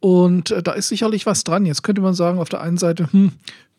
Und 0.00 0.50
äh, 0.50 0.62
da 0.62 0.72
ist 0.72 0.88
sicherlich 0.88 1.24
was 1.24 1.44
dran. 1.44 1.66
Jetzt 1.66 1.82
könnte 1.82 2.02
man 2.02 2.14
sagen, 2.14 2.38
auf 2.38 2.48
der 2.48 2.62
einen 2.62 2.78
Seite, 2.78 3.12
hm, 3.12 3.32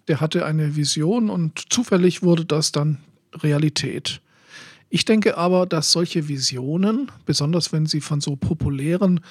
der 0.07 0.21
hatte 0.21 0.45
eine 0.45 0.75
Vision 0.75 1.29
und 1.29 1.71
zufällig 1.71 2.23
wurde 2.23 2.45
das 2.45 2.71
dann 2.71 2.99
Realität. 3.33 4.21
Ich 4.93 5.05
denke 5.05 5.38
aber, 5.38 5.65
dass 5.65 5.93
solche 5.93 6.27
Visionen, 6.27 7.10
besonders 7.25 7.71
wenn 7.71 7.86
sie 7.86 8.01
von 8.01 8.19
so 8.19 8.36
populären 8.36 9.21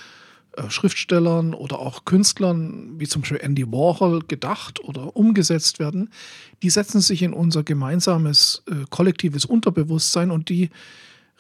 äh, 0.57 0.71
Schriftstellern 0.71 1.53
oder 1.53 1.79
auch 1.81 2.07
Künstlern 2.07 2.99
wie 2.99 3.07
zum 3.07 3.21
Beispiel 3.21 3.41
Andy 3.43 3.71
Warhol 3.71 4.21
gedacht 4.27 4.83
oder 4.83 5.15
umgesetzt 5.15 5.79
werden, 5.79 6.09
die 6.63 6.71
setzen 6.71 7.03
sich 7.03 7.23
in 7.23 7.35
unser 7.35 7.63
gemeinsames 7.63 8.63
äh, 8.71 8.87
kollektives 8.89 9.45
Unterbewusstsein 9.45 10.31
und 10.31 10.49
die 10.49 10.71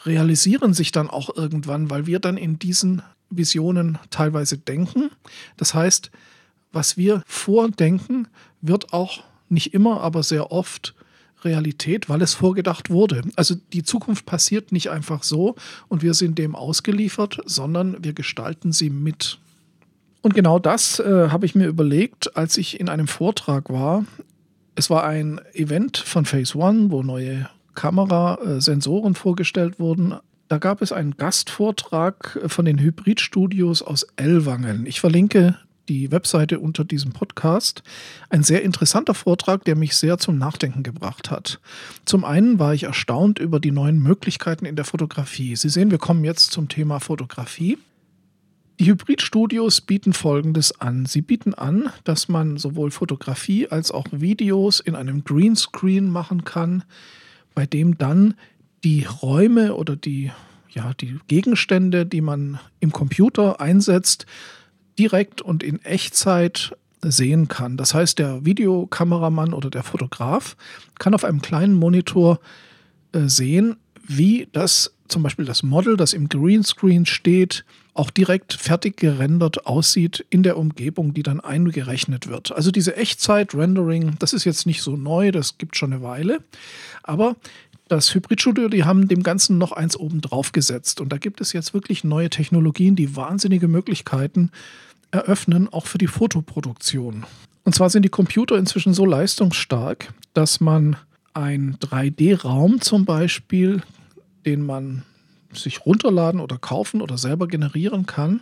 realisieren 0.04 0.74
sich 0.74 0.92
dann 0.92 1.08
auch 1.08 1.34
irgendwann, 1.34 1.88
weil 1.88 2.06
wir 2.06 2.18
dann 2.20 2.36
in 2.36 2.58
diesen 2.58 3.00
Visionen 3.30 3.98
teilweise 4.10 4.58
denken. 4.58 5.10
Das 5.56 5.72
heißt, 5.72 6.10
was 6.72 6.98
wir 6.98 7.22
vordenken, 7.26 8.28
wird 8.60 8.92
auch 8.92 9.24
nicht 9.48 9.72
immer, 9.72 10.02
aber 10.02 10.22
sehr 10.22 10.52
oft 10.52 10.94
Realität, 11.44 12.08
weil 12.08 12.22
es 12.22 12.34
vorgedacht 12.34 12.90
wurde. 12.90 13.22
Also 13.36 13.54
die 13.72 13.82
Zukunft 13.82 14.26
passiert 14.26 14.72
nicht 14.72 14.90
einfach 14.90 15.22
so 15.22 15.56
und 15.88 16.02
wir 16.02 16.14
sind 16.14 16.38
dem 16.38 16.54
ausgeliefert, 16.54 17.40
sondern 17.44 18.02
wir 18.02 18.12
gestalten 18.12 18.72
sie 18.72 18.90
mit. 18.90 19.38
Und 20.22 20.34
genau 20.34 20.58
das 20.58 20.98
äh, 21.00 21.28
habe 21.30 21.46
ich 21.46 21.54
mir 21.54 21.66
überlegt, 21.66 22.36
als 22.36 22.58
ich 22.58 22.78
in 22.78 22.88
einem 22.88 23.08
Vortrag 23.08 23.70
war. 23.70 24.04
Es 24.74 24.90
war 24.90 25.04
ein 25.04 25.40
Event 25.54 25.96
von 25.98 26.24
Phase 26.24 26.56
One, 26.58 26.90
wo 26.90 27.02
neue 27.02 27.48
Kamerasensoren 27.74 29.14
vorgestellt 29.14 29.78
wurden. 29.78 30.14
Da 30.48 30.58
gab 30.58 30.82
es 30.82 30.92
einen 30.92 31.16
Gastvortrag 31.16 32.40
von 32.46 32.64
den 32.64 32.78
Hybridstudios 32.78 33.82
aus 33.82 34.06
Ellwangen. 34.16 34.84
Ich 34.84 35.00
verlinke 35.00 35.56
die 35.90 36.12
Webseite 36.12 36.60
unter 36.60 36.84
diesem 36.84 37.10
Podcast. 37.10 37.82
Ein 38.28 38.44
sehr 38.44 38.62
interessanter 38.62 39.12
Vortrag, 39.12 39.64
der 39.64 39.74
mich 39.74 39.96
sehr 39.96 40.18
zum 40.18 40.38
Nachdenken 40.38 40.84
gebracht 40.84 41.32
hat. 41.32 41.60
Zum 42.04 42.24
einen 42.24 42.60
war 42.60 42.72
ich 42.72 42.84
erstaunt 42.84 43.40
über 43.40 43.58
die 43.58 43.72
neuen 43.72 43.98
Möglichkeiten 44.00 44.66
in 44.66 44.76
der 44.76 44.84
Fotografie. 44.84 45.56
Sie 45.56 45.68
sehen, 45.68 45.90
wir 45.90 45.98
kommen 45.98 46.24
jetzt 46.24 46.52
zum 46.52 46.68
Thema 46.68 47.00
Fotografie. 47.00 47.76
Die 48.78 48.86
Hybridstudios 48.86 49.80
bieten 49.80 50.12
Folgendes 50.12 50.80
an. 50.80 51.06
Sie 51.06 51.22
bieten 51.22 51.54
an, 51.54 51.90
dass 52.04 52.28
man 52.28 52.56
sowohl 52.56 52.92
Fotografie 52.92 53.66
als 53.66 53.90
auch 53.90 54.06
Videos 54.12 54.78
in 54.78 54.94
einem 54.94 55.24
Greenscreen 55.24 56.08
machen 56.08 56.44
kann, 56.44 56.84
bei 57.56 57.66
dem 57.66 57.98
dann 57.98 58.34
die 58.84 59.04
Räume 59.04 59.74
oder 59.74 59.96
die, 59.96 60.30
ja, 60.70 60.94
die 60.94 61.18
Gegenstände, 61.26 62.06
die 62.06 62.20
man 62.20 62.60
im 62.78 62.92
Computer 62.92 63.60
einsetzt, 63.60 64.24
direkt 64.98 65.42
und 65.42 65.62
in 65.62 65.82
Echtzeit 65.84 66.76
sehen 67.02 67.48
kann. 67.48 67.76
Das 67.76 67.94
heißt, 67.94 68.18
der 68.18 68.44
Videokameramann 68.44 69.54
oder 69.54 69.70
der 69.70 69.82
Fotograf 69.82 70.56
kann 70.98 71.14
auf 71.14 71.24
einem 71.24 71.40
kleinen 71.40 71.74
Monitor 71.74 72.40
äh, 73.12 73.26
sehen, 73.26 73.76
wie 74.06 74.48
das 74.52 74.92
zum 75.08 75.22
Beispiel 75.22 75.44
das 75.44 75.62
Model, 75.62 75.96
das 75.96 76.12
im 76.12 76.28
Greenscreen 76.28 77.04
steht, 77.04 77.64
auch 77.94 78.10
direkt 78.10 78.52
fertig 78.54 78.96
gerendert 78.96 79.66
aussieht 79.66 80.24
in 80.30 80.42
der 80.42 80.56
Umgebung, 80.56 81.12
die 81.12 81.22
dann 81.22 81.40
eingerechnet 81.40 82.28
wird. 82.28 82.52
Also 82.52 82.70
diese 82.70 82.96
Echtzeit-Rendering, 82.96 84.16
das 84.18 84.32
ist 84.32 84.44
jetzt 84.44 84.66
nicht 84.66 84.82
so 84.82 84.96
neu, 84.96 85.32
das 85.32 85.58
gibt 85.58 85.76
schon 85.76 85.92
eine 85.92 86.02
Weile, 86.02 86.38
aber 87.02 87.36
das 87.90 88.14
Hybridstudio, 88.14 88.68
die 88.68 88.84
haben 88.84 89.08
dem 89.08 89.22
Ganzen 89.22 89.58
noch 89.58 89.72
eins 89.72 89.96
oben 89.96 90.20
drauf 90.20 90.52
gesetzt. 90.52 91.00
Und 91.00 91.10
da 91.10 91.18
gibt 91.18 91.40
es 91.40 91.52
jetzt 91.52 91.74
wirklich 91.74 92.04
neue 92.04 92.30
Technologien, 92.30 92.94
die 92.94 93.16
wahnsinnige 93.16 93.66
Möglichkeiten 93.66 94.50
eröffnen, 95.10 95.68
auch 95.68 95.86
für 95.86 95.98
die 95.98 96.06
Fotoproduktion. 96.06 97.26
Und 97.64 97.74
zwar 97.74 97.90
sind 97.90 98.04
die 98.04 98.08
Computer 98.10 98.56
inzwischen 98.56 98.94
so 98.94 99.04
leistungsstark, 99.04 100.14
dass 100.34 100.60
man 100.60 100.96
einen 101.34 101.76
3D-Raum 101.78 102.80
zum 102.80 103.04
Beispiel, 103.04 103.82
den 104.46 104.64
man 104.64 105.02
sich 105.52 105.84
runterladen 105.84 106.40
oder 106.40 106.58
kaufen 106.58 107.02
oder 107.02 107.18
selber 107.18 107.48
generieren 107.48 108.06
kann, 108.06 108.40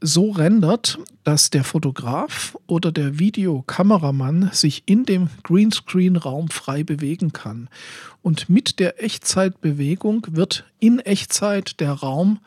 so 0.00 0.30
rendert, 0.30 0.98
dass 1.24 1.50
der 1.50 1.64
Fotograf 1.64 2.56
oder 2.66 2.92
der 2.92 3.18
Videokameramann 3.18 4.50
sich 4.52 4.82
in 4.86 5.04
dem 5.04 5.28
Greenscreen-Raum 5.42 6.48
frei 6.48 6.84
bewegen 6.84 7.32
kann. 7.32 7.68
Und 8.22 8.48
mit 8.48 8.78
der 8.78 9.02
Echtzeitbewegung 9.02 10.26
wird 10.30 10.64
in 10.78 10.98
Echtzeit 10.98 11.80
der 11.80 11.92
Raum 11.92 12.40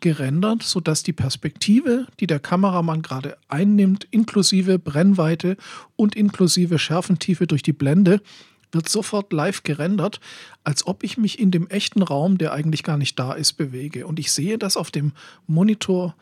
gerendert, 0.00 0.62
sodass 0.62 1.02
die 1.02 1.12
Perspektive, 1.12 2.06
die 2.18 2.26
der 2.26 2.40
Kameramann 2.40 3.02
gerade 3.02 3.36
einnimmt, 3.48 4.06
inklusive 4.10 4.78
Brennweite 4.78 5.56
und 5.96 6.16
inklusive 6.16 6.78
Schärfentiefe 6.78 7.46
durch 7.46 7.62
die 7.62 7.74
Blende, 7.74 8.20
wird 8.72 8.88
sofort 8.88 9.32
live 9.32 9.62
gerendert, 9.62 10.20
als 10.64 10.86
ob 10.86 11.04
ich 11.04 11.18
mich 11.18 11.38
in 11.38 11.50
dem 11.50 11.68
echten 11.68 12.02
Raum, 12.02 12.38
der 12.38 12.52
eigentlich 12.52 12.82
gar 12.82 12.96
nicht 12.96 13.18
da 13.18 13.32
ist, 13.32 13.54
bewege. 13.54 14.06
Und 14.06 14.18
ich 14.18 14.32
sehe 14.32 14.58
das 14.58 14.76
auf 14.76 14.90
dem 14.90 15.12
Monitor 15.46 16.14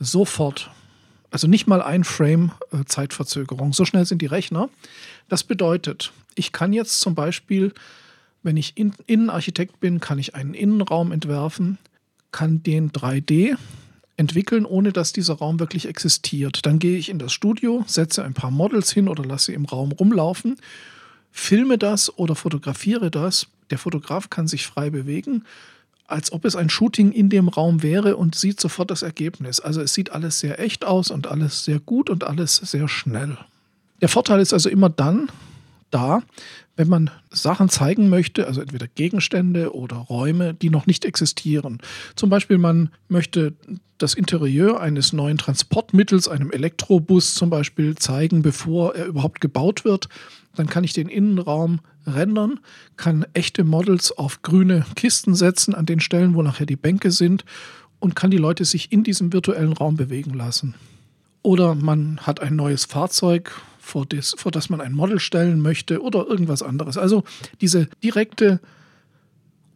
sofort. 0.00 0.70
Also 1.30 1.46
nicht 1.46 1.68
mal 1.68 1.80
ein 1.80 2.02
Frame 2.02 2.50
äh, 2.72 2.84
Zeitverzögerung. 2.84 3.72
So 3.72 3.84
schnell 3.84 4.04
sind 4.04 4.20
die 4.20 4.26
Rechner. 4.26 4.68
Das 5.28 5.44
bedeutet, 5.44 6.12
ich 6.34 6.50
kann 6.50 6.72
jetzt 6.72 7.00
zum 7.00 7.14
Beispiel, 7.14 7.72
wenn 8.42 8.56
ich 8.56 8.76
in, 8.76 8.94
Innenarchitekt 9.06 9.78
bin, 9.78 10.00
kann 10.00 10.18
ich 10.18 10.34
einen 10.34 10.54
Innenraum 10.54 11.12
entwerfen, 11.12 11.78
kann 12.32 12.62
den 12.64 12.90
3D 12.90 13.56
entwickeln, 14.16 14.66
ohne 14.66 14.92
dass 14.92 15.12
dieser 15.12 15.34
Raum 15.34 15.60
wirklich 15.60 15.86
existiert. 15.86 16.66
Dann 16.66 16.78
gehe 16.78 16.98
ich 16.98 17.08
in 17.08 17.18
das 17.18 17.32
Studio, 17.32 17.84
setze 17.86 18.24
ein 18.24 18.34
paar 18.34 18.50
Models 18.50 18.90
hin 18.92 19.08
oder 19.08 19.24
lasse 19.24 19.46
sie 19.46 19.54
im 19.54 19.66
Raum 19.66 19.92
rumlaufen, 19.92 20.56
filme 21.30 21.78
das 21.78 22.16
oder 22.18 22.34
fotografiere 22.34 23.10
das. 23.10 23.46
Der 23.70 23.78
Fotograf 23.78 24.30
kann 24.30 24.48
sich 24.48 24.66
frei 24.66 24.90
bewegen 24.90 25.44
als 26.10 26.32
ob 26.32 26.44
es 26.44 26.56
ein 26.56 26.70
Shooting 26.70 27.12
in 27.12 27.28
dem 27.28 27.48
Raum 27.48 27.82
wäre 27.82 28.16
und 28.16 28.34
sieht 28.34 28.60
sofort 28.60 28.90
das 28.90 29.02
Ergebnis. 29.02 29.60
Also 29.60 29.80
es 29.80 29.94
sieht 29.94 30.12
alles 30.12 30.40
sehr 30.40 30.60
echt 30.60 30.84
aus 30.84 31.10
und 31.10 31.26
alles 31.26 31.64
sehr 31.64 31.80
gut 31.80 32.10
und 32.10 32.24
alles 32.24 32.56
sehr 32.56 32.88
schnell. 32.88 33.38
Der 34.00 34.08
Vorteil 34.08 34.40
ist 34.40 34.52
also 34.52 34.68
immer 34.68 34.88
dann 34.88 35.28
da, 35.90 36.22
wenn 36.76 36.88
man 36.88 37.10
Sachen 37.30 37.68
zeigen 37.68 38.08
möchte, 38.08 38.46
also 38.46 38.60
entweder 38.60 38.86
Gegenstände 38.86 39.74
oder 39.74 39.96
Räume, 39.96 40.54
die 40.54 40.70
noch 40.70 40.86
nicht 40.86 41.04
existieren. 41.04 41.78
Zum 42.16 42.30
Beispiel, 42.30 42.58
man 42.58 42.90
möchte 43.08 43.54
das 43.98 44.14
Interieur 44.14 44.80
eines 44.80 45.12
neuen 45.12 45.36
Transportmittels, 45.36 46.28
einem 46.28 46.50
Elektrobus 46.50 47.34
zum 47.34 47.50
Beispiel, 47.50 47.96
zeigen, 47.96 48.40
bevor 48.42 48.94
er 48.94 49.06
überhaupt 49.06 49.40
gebaut 49.40 49.84
wird. 49.84 50.08
Dann 50.54 50.68
kann 50.68 50.84
ich 50.84 50.94
den 50.94 51.08
Innenraum 51.08 51.80
rendern, 52.06 52.60
kann 52.96 53.26
echte 53.34 53.64
Models 53.64 54.12
auf 54.12 54.42
grüne 54.42 54.84
Kisten 54.96 55.34
setzen, 55.34 55.74
an 55.74 55.86
den 55.86 56.00
Stellen, 56.00 56.34
wo 56.34 56.42
nachher 56.42 56.66
die 56.66 56.76
Bänke 56.76 57.10
sind, 57.10 57.44
und 57.98 58.16
kann 58.16 58.30
die 58.30 58.38
Leute 58.38 58.64
sich 58.64 58.92
in 58.92 59.04
diesem 59.04 59.32
virtuellen 59.32 59.72
Raum 59.72 59.96
bewegen 59.96 60.34
lassen. 60.34 60.74
Oder 61.42 61.74
man 61.74 62.18
hat 62.22 62.40
ein 62.40 62.56
neues 62.56 62.84
Fahrzeug, 62.84 63.52
vor 63.78 64.06
das, 64.06 64.34
vor 64.36 64.52
das 64.52 64.70
man 64.70 64.80
ein 64.80 64.92
Model 64.92 65.18
stellen 65.18 65.60
möchte 65.60 66.02
oder 66.02 66.26
irgendwas 66.26 66.62
anderes. 66.62 66.96
Also 66.96 67.24
diese 67.60 67.88
direkte 68.02 68.60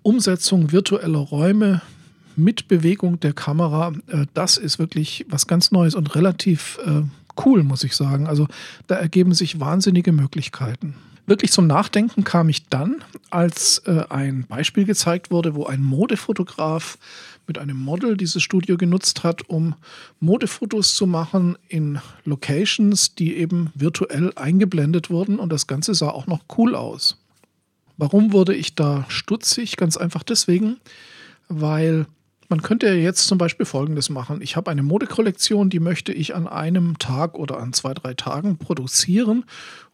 Umsetzung 0.02 0.73
virtueller 0.73 1.19
Räume 1.19 1.83
mit 2.37 2.69
Bewegung 2.69 3.21
der 3.21 3.33
Kamera, 3.33 3.93
äh, 4.09 4.26
das 4.35 4.57
ist 4.57 4.78
wirklich 4.78 5.25
was 5.28 5.47
ganz 5.47 5.71
Neues 5.71 5.95
und 5.95 6.14
relativ 6.14 6.78
äh, 6.85 7.02
cool, 7.45 7.62
muss 7.62 7.85
ich 7.85 7.97
sagen. 7.97 8.26
Also 8.26 8.47
da 8.87 8.97
ergeben 8.97 9.35
sich 9.35 9.61
wahnsinnige 9.61 10.12
Möglichkeiten. 10.12 10.95
Wirklich 11.26 11.52
zum 11.52 11.66
Nachdenken 11.66 12.25
kam 12.25 12.50
ich 12.50 12.69
dann, 12.69 13.02
als 13.31 13.78
äh, 13.87 14.04
ein 14.11 14.45
Beispiel 14.47 14.85
gezeigt 14.85 15.31
wurde, 15.31 15.54
wo 15.54 15.64
ein 15.64 15.83
Modefotograf 15.83 16.99
mit 17.47 17.59
einem 17.59 17.78
Model 17.78 18.16
dieses 18.16 18.43
Studio 18.43 18.76
genutzt 18.76 19.25
hat, 19.25 19.49
um 19.49 19.75
Modefotos 20.21 20.95
zu 20.95 21.07
machen 21.07 21.57
in 21.69 21.99
Locations, 22.25 23.14
die 23.14 23.37
eben 23.37 23.71
virtuell 23.75 24.33
eingeblendet 24.37 25.09
wurden 25.09 25.38
und 25.38 25.50
das 25.50 25.66
Ganze 25.66 25.95
sah 25.95 26.09
auch 26.09 26.26
noch 26.26 26.40
cool 26.59 26.75
aus. 26.75 27.19
Warum 27.97 28.33
wurde 28.33 28.54
ich 28.54 28.75
da 28.75 29.07
stutzig? 29.09 29.76
Ganz 29.76 29.97
einfach 29.97 30.25
deswegen, 30.25 30.78
weil 31.49 32.07
man 32.49 32.61
könnte 32.61 32.87
ja 32.87 32.95
jetzt 32.95 33.26
zum 33.26 33.38
Beispiel 33.38 33.66
Folgendes 33.66 34.11
machen. 34.11 34.43
Ich 34.43 34.57
habe 34.57 34.71
eine 34.71 34.83
Modekollektion, 34.83 35.71
die 35.71 35.81
möchte 35.81 36.12
ich 36.12 36.35
an 36.35 36.47
einem 36.47 36.99
Tag 36.99 37.38
oder 37.38 37.59
an 37.59 37.73
zwei, 37.73 37.95
drei 37.95 38.14
Tagen 38.14 38.59
produzieren. 38.59 39.45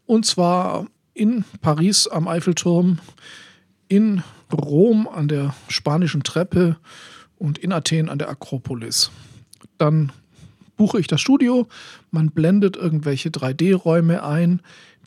Und 0.07 0.27
zwar 0.27 0.87
in 1.21 1.45
Paris 1.61 2.07
am 2.09 2.27
Eiffelturm, 2.27 2.99
in 3.89 4.23
Rom 4.51 5.07
an 5.07 5.29
der 5.29 5.55
spanischen 5.69 6.23
Treppe 6.23 6.79
und 7.37 7.59
in 7.59 7.73
Athen 7.73 8.09
an 8.09 8.19
der 8.19 8.31
Akropolis. 8.31 9.11
Dann 9.77 10.13
buche 10.79 10.99
ich 10.99 11.09
das 11.09 11.21
Studio, 11.21 11.69
man 12.11 12.31
blendet 12.31 12.79
irgendwelche 12.79 13.29
3D-Räume 13.29 14.25
ein, 14.25 14.63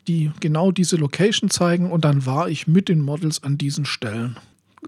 die 0.06 0.30
genau 0.38 0.70
diese 0.70 0.94
Location 0.94 1.50
zeigen 1.50 1.90
und 1.90 2.04
dann 2.04 2.24
war 2.26 2.48
ich 2.48 2.68
mit 2.68 2.88
den 2.88 3.00
Models 3.00 3.42
an 3.42 3.58
diesen 3.58 3.84
Stellen. 3.84 4.36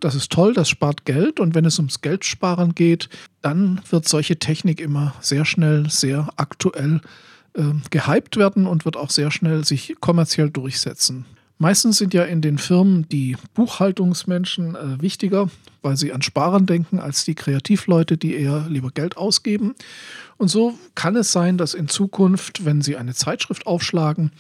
Das 0.01 0.15
ist 0.15 0.31
toll, 0.31 0.55
das 0.55 0.69
spart 0.69 1.07
Geld 1.07 1.41
und 1.41 1.57
wenn 1.57 1.65
es 1.65 1.81
ums 1.81 2.03
Geldsparen 2.03 2.77
geht, 2.77 3.09
dann 3.43 3.81
wird 3.91 4.07
solche 4.07 4.39
Technik 4.39 4.81
immer 4.81 5.13
sehr 5.21 5.45
schnell, 5.45 5.91
sehr 5.91 6.29
aktuell 6.37 7.01
äh, 7.57 7.63
gehypt 7.91 8.37
werden 8.37 8.67
und 8.67 8.85
wird 8.85 8.97
auch 8.97 9.11
sehr 9.11 9.31
schnell 9.31 9.65
sich 9.65 9.97
kommerziell 10.01 10.51
durchsetzen. 10.51 11.25
Meistens 11.59 11.97
sind 11.97 12.13
ja 12.13 12.25
in 12.25 12.43
den 12.43 12.59
Firmen 12.59 13.09
die 13.09 13.37
Buchhaltungsmenschen 13.55 14.75
äh, 14.75 15.01
wichtiger, 15.01 15.49
weil 15.81 15.97
sie 15.97 16.13
an 16.13 16.21
Sparen 16.21 16.67
denken, 16.67 16.99
als 16.99 17.25
die 17.25 17.35
Kreativleute, 17.35 18.19
die 18.19 18.35
eher 18.35 18.67
lieber 18.69 18.91
Geld 18.91 19.17
ausgeben. 19.17 19.75
Und 20.37 20.49
so 20.49 20.79
kann 20.95 21.17
es 21.17 21.33
sein, 21.33 21.57
dass 21.57 21.73
in 21.73 21.89
Zukunft, 21.89 22.67
wenn 22.67 22.83
Sie 22.83 22.97
eine 22.97 23.15
Zeitschrift 23.15 23.67
aufschlagen 23.67 24.33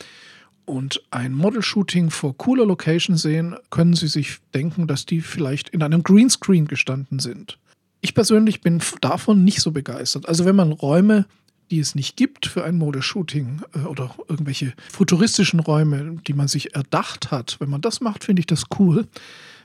und 0.66 1.02
ein 1.10 1.32
Model-Shooting 1.32 2.10
vor 2.10 2.36
cooler 2.36 2.66
Location 2.66 3.16
sehen, 3.16 3.56
können 3.70 3.94
Sie 3.94 4.08
sich 4.08 4.38
denken, 4.54 4.86
dass 4.86 5.06
die 5.06 5.22
vielleicht 5.22 5.70
in 5.70 5.82
einem 5.82 6.02
Greenscreen 6.02 6.66
gestanden 6.66 7.18
sind. 7.18 7.58
Ich 8.02 8.14
persönlich 8.14 8.60
bin 8.60 8.82
davon 9.00 9.42
nicht 9.42 9.62
so 9.62 9.72
begeistert. 9.72 10.28
Also 10.28 10.44
wenn 10.44 10.56
man 10.56 10.72
Räume 10.72 11.24
die 11.70 11.80
es 11.80 11.94
nicht 11.94 12.16
gibt 12.16 12.46
für 12.46 12.64
ein 12.64 12.78
Modeshooting 12.78 13.62
äh, 13.74 13.78
oder 13.80 14.14
irgendwelche 14.28 14.72
futuristischen 14.92 15.60
Räume, 15.60 16.18
die 16.26 16.32
man 16.32 16.48
sich 16.48 16.74
erdacht 16.74 17.30
hat, 17.30 17.56
wenn 17.60 17.70
man 17.70 17.80
das 17.80 18.00
macht, 18.00 18.24
finde 18.24 18.40
ich 18.40 18.46
das 18.46 18.64
cool. 18.78 19.06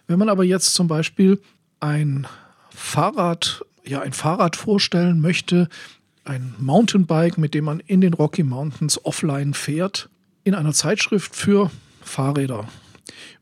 Wenn 0.08 0.20
man 0.20 0.30
aber 0.30 0.44
jetzt 0.44 0.74
zum 0.74 0.88
Beispiel 0.88 1.42
ein 1.80 2.28
Fahrrad, 2.70 3.64
ja, 3.86 4.02
ein 4.02 4.14
Fahrrad 4.14 4.56
vorstellen 4.56 5.20
möchte, 5.20 5.70
ein 6.24 6.54
Mountainbike, 6.60 7.38
mit 7.38 7.54
dem 7.54 7.66
man 7.66 7.80
in 7.82 8.02
den 8.02 8.14
Rocky 8.14 8.44
Mountains 8.44 9.04
offline 9.04 9.54
fährt, 9.54 10.10
in 10.44 10.56
einer 10.56 10.74
Zeitschrift 10.74 11.36
für 11.36 11.72
Fahrräder. 12.02 12.68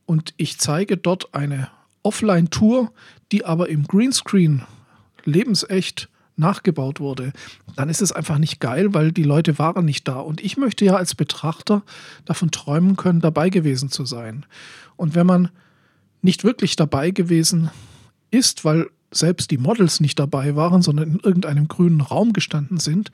Und 0.05 0.33
ich 0.37 0.57
zeige 0.57 0.97
dort 0.97 1.33
eine 1.33 1.69
Offline-Tour, 2.03 2.91
die 3.31 3.45
aber 3.45 3.69
im 3.69 3.83
Greenscreen 3.83 4.63
lebensecht 5.25 6.09
nachgebaut 6.39 6.99
wurde, 6.99 7.33
dann 7.75 7.89
ist 7.89 8.01
es 8.01 8.11
einfach 8.11 8.37
nicht 8.37 8.59
geil, 8.59 8.93
weil 8.93 9.11
die 9.11 9.23
Leute 9.23 9.59
waren 9.59 9.85
nicht 9.85 10.07
da. 10.07 10.19
Und 10.19 10.41
ich 10.41 10.57
möchte 10.57 10.85
ja 10.85 10.95
als 10.95 11.15
Betrachter 11.15 11.83
davon 12.25 12.51
träumen 12.51 12.95
können, 12.95 13.21
dabei 13.21 13.49
gewesen 13.49 13.89
zu 13.89 14.05
sein. 14.05 14.45
Und 14.95 15.15
wenn 15.15 15.27
man 15.27 15.49
nicht 16.21 16.43
wirklich 16.43 16.75
dabei 16.75 17.11
gewesen 17.11 17.69
ist, 18.31 18.65
weil 18.65 18.87
selbst 19.11 19.51
die 19.51 19.57
Models 19.57 19.99
nicht 19.99 20.19
dabei 20.19 20.55
waren, 20.55 20.81
sondern 20.81 21.13
in 21.13 21.19
irgendeinem 21.19 21.67
grünen 21.67 22.01
Raum 22.01 22.33
gestanden 22.33 22.77
sind, 22.77 23.11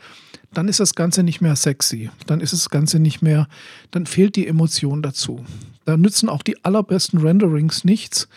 dann 0.53 0.67
ist 0.67 0.79
das 0.79 0.96
Ganze 0.96 1.24
nicht 1.24 1.41
mehr 1.41 1.55
sexy. 1.55 2.10
Dann 2.27 2.41
ist 2.41 2.53
das 2.53 2.70
Ganze 2.70 3.00
nicht 3.00 3.22
mehr, 3.22 3.48
dann 3.91 4.05
fehlt 4.05 4.36
die 4.36 4.48
Emotion 4.48 5.01
dazu. 5.01 5.46
Da 5.86 5.98
nützen 5.98 6.29
auch 6.29 6.44
die 6.44 6.63
allerbesten 6.65 7.20
Renderings 7.20 7.84
nichts, 7.84 8.27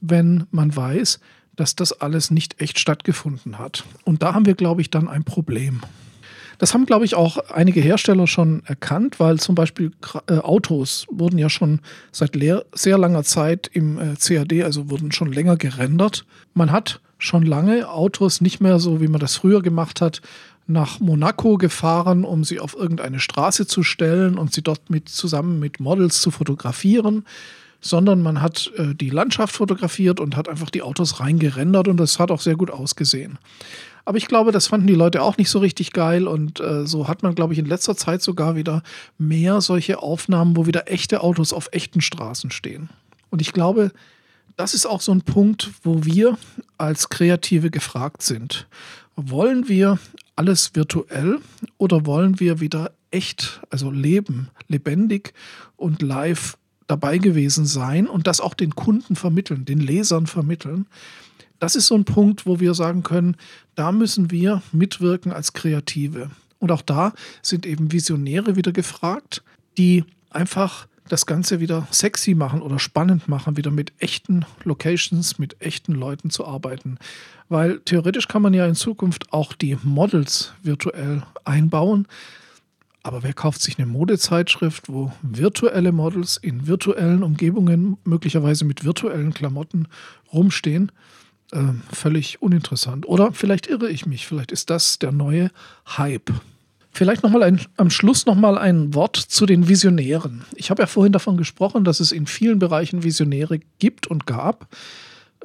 wenn 0.00 0.46
man 0.50 0.74
weiß, 0.74 1.20
dass 1.56 1.74
das 1.74 1.92
alles 1.92 2.30
nicht 2.30 2.60
echt 2.60 2.78
stattgefunden 2.78 3.58
hat. 3.58 3.84
Und 4.04 4.22
da 4.22 4.34
haben 4.34 4.46
wir, 4.46 4.54
glaube 4.54 4.80
ich, 4.80 4.90
dann 4.90 5.08
ein 5.08 5.24
Problem. 5.24 5.80
Das 6.58 6.72
haben, 6.72 6.86
glaube 6.86 7.04
ich, 7.04 7.14
auch 7.14 7.36
einige 7.50 7.80
Hersteller 7.80 8.26
schon 8.26 8.62
erkannt, 8.64 9.20
weil 9.20 9.38
zum 9.38 9.54
Beispiel 9.54 9.92
äh, 10.26 10.38
Autos 10.38 11.06
wurden 11.10 11.38
ja 11.38 11.50
schon 11.50 11.80
seit 12.12 12.38
sehr 12.72 12.98
langer 12.98 13.24
Zeit 13.24 13.68
im 13.72 13.98
äh, 13.98 14.14
CAD, 14.16 14.64
also 14.64 14.88
wurden 14.90 15.12
schon 15.12 15.32
länger 15.32 15.56
gerendert. 15.56 16.24
Man 16.54 16.72
hat 16.72 17.00
schon 17.18 17.44
lange 17.44 17.88
Autos 17.88 18.40
nicht 18.40 18.60
mehr 18.60 18.78
so, 18.78 19.00
wie 19.00 19.08
man 19.08 19.20
das 19.20 19.36
früher 19.36 19.62
gemacht 19.62 20.00
hat, 20.00 20.22
nach 20.66 20.98
Monaco 20.98 21.58
gefahren, 21.58 22.24
um 22.24 22.42
sie 22.42 22.58
auf 22.58 22.74
irgendeine 22.74 23.20
Straße 23.20 23.66
zu 23.66 23.82
stellen 23.82 24.36
und 24.36 24.52
sie 24.52 24.62
dort 24.62 24.90
mit, 24.90 25.08
zusammen 25.08 25.60
mit 25.60 25.78
Models 25.78 26.20
zu 26.20 26.30
fotografieren, 26.30 27.24
sondern 27.88 28.22
man 28.22 28.42
hat 28.42 28.72
äh, 28.76 28.94
die 28.94 29.10
Landschaft 29.10 29.54
fotografiert 29.54 30.20
und 30.20 30.36
hat 30.36 30.48
einfach 30.48 30.70
die 30.70 30.82
Autos 30.82 31.20
reingerendert 31.20 31.88
und 31.88 31.96
das 31.98 32.18
hat 32.18 32.30
auch 32.30 32.40
sehr 32.40 32.56
gut 32.56 32.70
ausgesehen. 32.70 33.38
Aber 34.04 34.18
ich 34.18 34.28
glaube, 34.28 34.52
das 34.52 34.68
fanden 34.68 34.86
die 34.86 34.94
Leute 34.94 35.22
auch 35.22 35.36
nicht 35.36 35.50
so 35.50 35.58
richtig 35.58 35.92
geil 35.92 36.28
und 36.28 36.60
äh, 36.60 36.86
so 36.86 37.08
hat 37.08 37.22
man, 37.22 37.34
glaube 37.34 37.52
ich, 37.52 37.58
in 37.58 37.66
letzter 37.66 37.96
Zeit 37.96 38.22
sogar 38.22 38.54
wieder 38.54 38.82
mehr 39.18 39.60
solche 39.60 40.00
Aufnahmen, 40.00 40.56
wo 40.56 40.66
wieder 40.66 40.90
echte 40.90 41.22
Autos 41.22 41.52
auf 41.52 41.68
echten 41.72 42.00
Straßen 42.00 42.52
stehen. 42.52 42.88
Und 43.30 43.42
ich 43.42 43.52
glaube, 43.52 43.90
das 44.56 44.74
ist 44.74 44.86
auch 44.86 45.00
so 45.00 45.12
ein 45.12 45.22
Punkt, 45.22 45.70
wo 45.82 46.04
wir 46.04 46.38
als 46.78 47.08
Kreative 47.08 47.70
gefragt 47.70 48.22
sind. 48.22 48.68
Wollen 49.16 49.68
wir 49.68 49.98
alles 50.36 50.74
virtuell 50.74 51.40
oder 51.78 52.06
wollen 52.06 52.38
wir 52.38 52.60
wieder 52.60 52.92
echt, 53.10 53.60
also 53.70 53.90
leben, 53.90 54.50
lebendig 54.68 55.32
und 55.76 56.00
live 56.02 56.56
dabei 56.86 57.18
gewesen 57.18 57.66
sein 57.66 58.06
und 58.06 58.26
das 58.26 58.40
auch 58.40 58.54
den 58.54 58.74
Kunden 58.74 59.16
vermitteln, 59.16 59.64
den 59.64 59.80
Lesern 59.80 60.26
vermitteln. 60.26 60.86
Das 61.58 61.74
ist 61.74 61.86
so 61.86 61.94
ein 61.94 62.04
Punkt, 62.04 62.46
wo 62.46 62.60
wir 62.60 62.74
sagen 62.74 63.02
können, 63.02 63.36
da 63.74 63.92
müssen 63.92 64.30
wir 64.30 64.62
mitwirken 64.72 65.32
als 65.32 65.52
Kreative. 65.52 66.30
Und 66.58 66.72
auch 66.72 66.82
da 66.82 67.12
sind 67.42 67.66
eben 67.66 67.92
Visionäre 67.92 68.56
wieder 68.56 68.72
gefragt, 68.72 69.42
die 69.78 70.04
einfach 70.30 70.86
das 71.08 71.26
Ganze 71.26 71.60
wieder 71.60 71.86
sexy 71.90 72.34
machen 72.34 72.62
oder 72.62 72.78
spannend 72.78 73.28
machen, 73.28 73.56
wieder 73.56 73.70
mit 73.70 73.92
echten 73.98 74.44
Locations, 74.64 75.38
mit 75.38 75.60
echten 75.60 75.92
Leuten 75.92 76.30
zu 76.30 76.44
arbeiten. 76.44 76.98
Weil 77.48 77.80
theoretisch 77.80 78.28
kann 78.28 78.42
man 78.42 78.54
ja 78.54 78.66
in 78.66 78.74
Zukunft 78.74 79.32
auch 79.32 79.52
die 79.52 79.76
Models 79.82 80.52
virtuell 80.62 81.22
einbauen. 81.44 82.08
Aber 83.06 83.22
wer 83.22 83.34
kauft 83.34 83.62
sich 83.62 83.78
eine 83.78 83.86
Modezeitschrift, 83.86 84.88
wo 84.88 85.12
virtuelle 85.22 85.92
Models 85.92 86.38
in 86.38 86.66
virtuellen 86.66 87.22
Umgebungen, 87.22 87.98
möglicherweise 88.02 88.64
mit 88.64 88.84
virtuellen 88.84 89.32
Klamotten 89.32 89.86
rumstehen? 90.32 90.90
Äh, 91.52 91.62
völlig 91.92 92.42
uninteressant. 92.42 93.06
Oder 93.06 93.32
vielleicht 93.32 93.68
irre 93.68 93.88
ich 93.88 94.06
mich, 94.06 94.26
vielleicht 94.26 94.50
ist 94.50 94.70
das 94.70 94.98
der 94.98 95.12
neue 95.12 95.52
Hype. 95.96 96.32
Vielleicht 96.90 97.22
ein, 97.24 97.60
am 97.76 97.90
Schluss 97.90 98.26
nochmal 98.26 98.58
ein 98.58 98.92
Wort 98.92 99.14
zu 99.16 99.46
den 99.46 99.68
Visionären. 99.68 100.44
Ich 100.56 100.70
habe 100.70 100.82
ja 100.82 100.88
vorhin 100.88 101.12
davon 101.12 101.36
gesprochen, 101.36 101.84
dass 101.84 102.00
es 102.00 102.10
in 102.10 102.26
vielen 102.26 102.58
Bereichen 102.58 103.04
Visionäre 103.04 103.60
gibt 103.78 104.08
und 104.08 104.26
gab. 104.26 104.66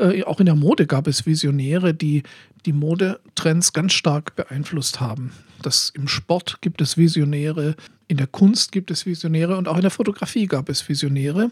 Äh, 0.01 0.23
auch 0.23 0.39
in 0.39 0.47
der 0.47 0.55
Mode 0.55 0.87
gab 0.87 1.07
es 1.07 1.25
Visionäre, 1.25 1.93
die 1.93 2.23
die 2.65 2.73
Modetrends 2.73 3.71
ganz 3.71 3.93
stark 3.93 4.35
beeinflusst 4.35 4.99
haben. 4.99 5.31
Das 5.61 5.91
im 5.93 6.07
Sport 6.07 6.61
gibt 6.61 6.81
es 6.81 6.97
Visionäre, 6.97 7.75
in 8.07 8.17
der 8.17 8.27
Kunst 8.27 8.71
gibt 8.71 8.91
es 8.91 9.05
Visionäre 9.05 9.57
und 9.57 9.67
auch 9.67 9.75
in 9.75 9.83
der 9.83 9.91
Fotografie 9.91 10.47
gab 10.47 10.69
es 10.69 10.87
Visionäre. 10.89 11.51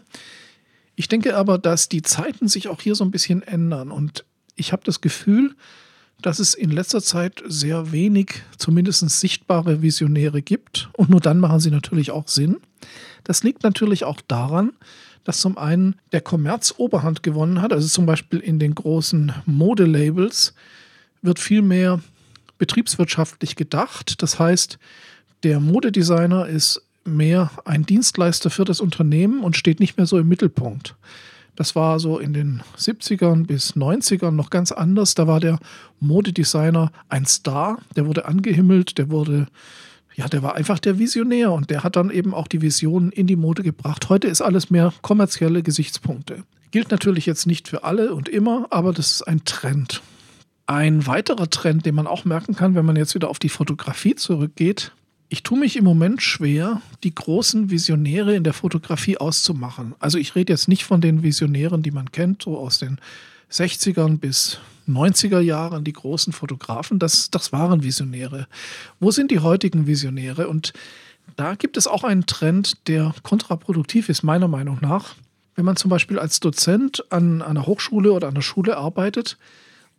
Ich 0.96 1.08
denke 1.08 1.36
aber, 1.36 1.58
dass 1.58 1.88
die 1.88 2.02
Zeiten 2.02 2.48
sich 2.48 2.68
auch 2.68 2.80
hier 2.80 2.94
so 2.94 3.04
ein 3.04 3.10
bisschen 3.10 3.42
ändern 3.42 3.90
und 3.90 4.24
ich 4.56 4.72
habe 4.72 4.82
das 4.84 5.00
Gefühl, 5.00 5.54
dass 6.20 6.38
es 6.38 6.54
in 6.54 6.70
letzter 6.70 7.00
Zeit 7.00 7.42
sehr 7.46 7.92
wenig, 7.92 8.42
zumindest 8.58 9.08
sichtbare 9.08 9.80
Visionäre 9.80 10.42
gibt. 10.42 10.90
Und 10.92 11.08
nur 11.08 11.20
dann 11.20 11.40
machen 11.40 11.60
sie 11.60 11.70
natürlich 11.70 12.10
auch 12.10 12.28
Sinn. 12.28 12.58
Das 13.24 13.42
liegt 13.42 13.62
natürlich 13.62 14.04
auch 14.04 14.20
daran, 14.20 14.72
dass 15.24 15.40
zum 15.40 15.58
einen 15.58 15.96
der 16.12 16.20
Kommerz 16.20 16.74
Oberhand 16.76 17.22
gewonnen 17.22 17.60
hat. 17.62 17.72
Also 17.72 17.88
zum 17.88 18.06
Beispiel 18.06 18.40
in 18.40 18.58
den 18.58 18.74
großen 18.74 19.32
Modelabels 19.46 20.54
wird 21.22 21.38
viel 21.38 21.62
mehr 21.62 22.00
betriebswirtschaftlich 22.58 23.56
gedacht. 23.56 24.22
Das 24.22 24.38
heißt, 24.38 24.78
der 25.42 25.60
Modedesigner 25.60 26.46
ist 26.46 26.82
mehr 27.04 27.50
ein 27.64 27.84
Dienstleister 27.84 28.50
für 28.50 28.64
das 28.64 28.80
Unternehmen 28.80 29.42
und 29.42 29.56
steht 29.56 29.80
nicht 29.80 29.96
mehr 29.96 30.06
so 30.06 30.18
im 30.18 30.28
Mittelpunkt. 30.28 30.96
Das 31.56 31.74
war 31.74 31.98
so 31.98 32.18
in 32.18 32.32
den 32.32 32.62
70ern 32.78 33.46
bis 33.46 33.74
90ern 33.76 34.30
noch 34.30 34.50
ganz 34.50 34.72
anders. 34.72 35.14
Da 35.14 35.26
war 35.26 35.40
der 35.40 35.58
Modedesigner 35.98 36.92
ein 37.08 37.26
Star, 37.26 37.78
der 37.96 38.06
wurde 38.06 38.26
angehimmelt, 38.26 38.98
der 38.98 39.10
wurde, 39.10 39.46
ja, 40.14 40.28
der 40.28 40.42
war 40.42 40.54
einfach 40.54 40.78
der 40.78 40.98
Visionär 40.98 41.52
und 41.52 41.70
der 41.70 41.84
hat 41.84 41.96
dann 41.96 42.10
eben 42.10 42.34
auch 42.34 42.48
die 42.48 42.62
Visionen 42.62 43.12
in 43.12 43.26
die 43.26 43.36
Mode 43.36 43.62
gebracht. 43.62 44.08
Heute 44.08 44.28
ist 44.28 44.42
alles 44.42 44.70
mehr 44.70 44.92
kommerzielle 45.02 45.62
Gesichtspunkte. 45.62 46.44
Gilt 46.70 46.90
natürlich 46.90 47.26
jetzt 47.26 47.46
nicht 47.46 47.68
für 47.68 47.84
alle 47.84 48.14
und 48.14 48.28
immer, 48.28 48.66
aber 48.70 48.92
das 48.92 49.12
ist 49.12 49.22
ein 49.22 49.44
Trend. 49.44 50.02
Ein 50.66 51.06
weiterer 51.06 51.50
Trend, 51.50 51.84
den 51.86 51.96
man 51.96 52.06
auch 52.06 52.24
merken 52.24 52.54
kann, 52.54 52.74
wenn 52.74 52.86
man 52.86 52.96
jetzt 52.96 53.14
wieder 53.14 53.28
auf 53.28 53.40
die 53.40 53.48
Fotografie 53.48 54.14
zurückgeht, 54.14 54.92
ich 55.32 55.44
tue 55.44 55.58
mich 55.58 55.76
im 55.76 55.84
Moment 55.84 56.22
schwer, 56.22 56.82
die 57.04 57.14
großen 57.14 57.70
Visionäre 57.70 58.34
in 58.34 58.42
der 58.42 58.52
Fotografie 58.52 59.16
auszumachen. 59.16 59.94
Also 60.00 60.18
ich 60.18 60.34
rede 60.34 60.52
jetzt 60.52 60.66
nicht 60.66 60.84
von 60.84 61.00
den 61.00 61.22
Visionären, 61.22 61.82
die 61.82 61.92
man 61.92 62.10
kennt, 62.10 62.42
so 62.42 62.58
aus 62.58 62.78
den 62.78 62.98
60ern 63.50 64.18
bis 64.18 64.58
90er 64.90 65.40
Jahren, 65.40 65.84
die 65.84 65.92
großen 65.92 66.32
Fotografen, 66.32 66.98
das, 66.98 67.30
das 67.30 67.52
waren 67.52 67.82
Visionäre. 67.82 68.46
Wo 68.98 69.10
sind 69.10 69.30
die 69.30 69.40
heutigen 69.40 69.86
Visionäre? 69.86 70.48
Und 70.48 70.72
da 71.36 71.54
gibt 71.54 71.76
es 71.76 71.86
auch 71.86 72.04
einen 72.04 72.26
Trend, 72.26 72.88
der 72.88 73.14
kontraproduktiv 73.22 74.08
ist, 74.08 74.22
meiner 74.22 74.48
Meinung 74.48 74.78
nach. 74.80 75.14
Wenn 75.54 75.64
man 75.64 75.76
zum 75.76 75.90
Beispiel 75.90 76.18
als 76.18 76.40
Dozent 76.40 77.04
an 77.10 77.42
einer 77.42 77.66
Hochschule 77.66 78.12
oder 78.12 78.28
an 78.28 78.34
der 78.34 78.42
Schule 78.42 78.76
arbeitet, 78.76 79.38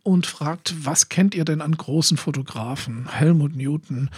und 0.02 0.26
fragt, 0.26 0.84
was 0.84 1.08
kennt 1.08 1.34
ihr 1.34 1.44
denn 1.44 1.60
an 1.60 1.76
großen 1.76 2.16
Fotografen? 2.16 3.08
Helmut 3.08 3.54
Newton, 3.54 4.10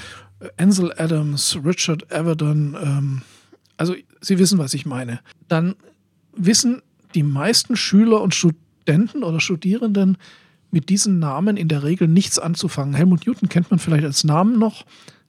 Ansel 0.57 0.93
Adams, 0.97 1.59
Richard 1.65 2.13
Avedon. 2.13 2.77
Ähm, 2.81 3.23
also 3.77 3.95
Sie 4.21 4.39
wissen, 4.39 4.59
was 4.59 4.75
ich 4.75 4.87
meine. 4.87 5.21
Dann 5.49 5.77
wissen 6.35 6.83
die 7.15 7.23
meisten 7.23 7.77
Schüler 7.77 8.23
und 8.23 8.35
Studenten 8.35 9.23
oder 9.23 9.41
Studierenden 9.41 10.17
mit 10.75 10.89
diesen 10.89 11.21
Namen 11.21 11.57
in 11.57 11.69
der 11.69 11.85
Regel 11.85 12.09
nichts 12.09 12.39
anzufangen. 12.41 12.95
Helmut 12.95 13.27
Newton 13.27 13.49
kennt 13.49 13.71
man 13.71 13.79
vielleicht 13.79 14.05
als 14.05 14.25
Namen 14.25 14.59
noch, 14.59 14.85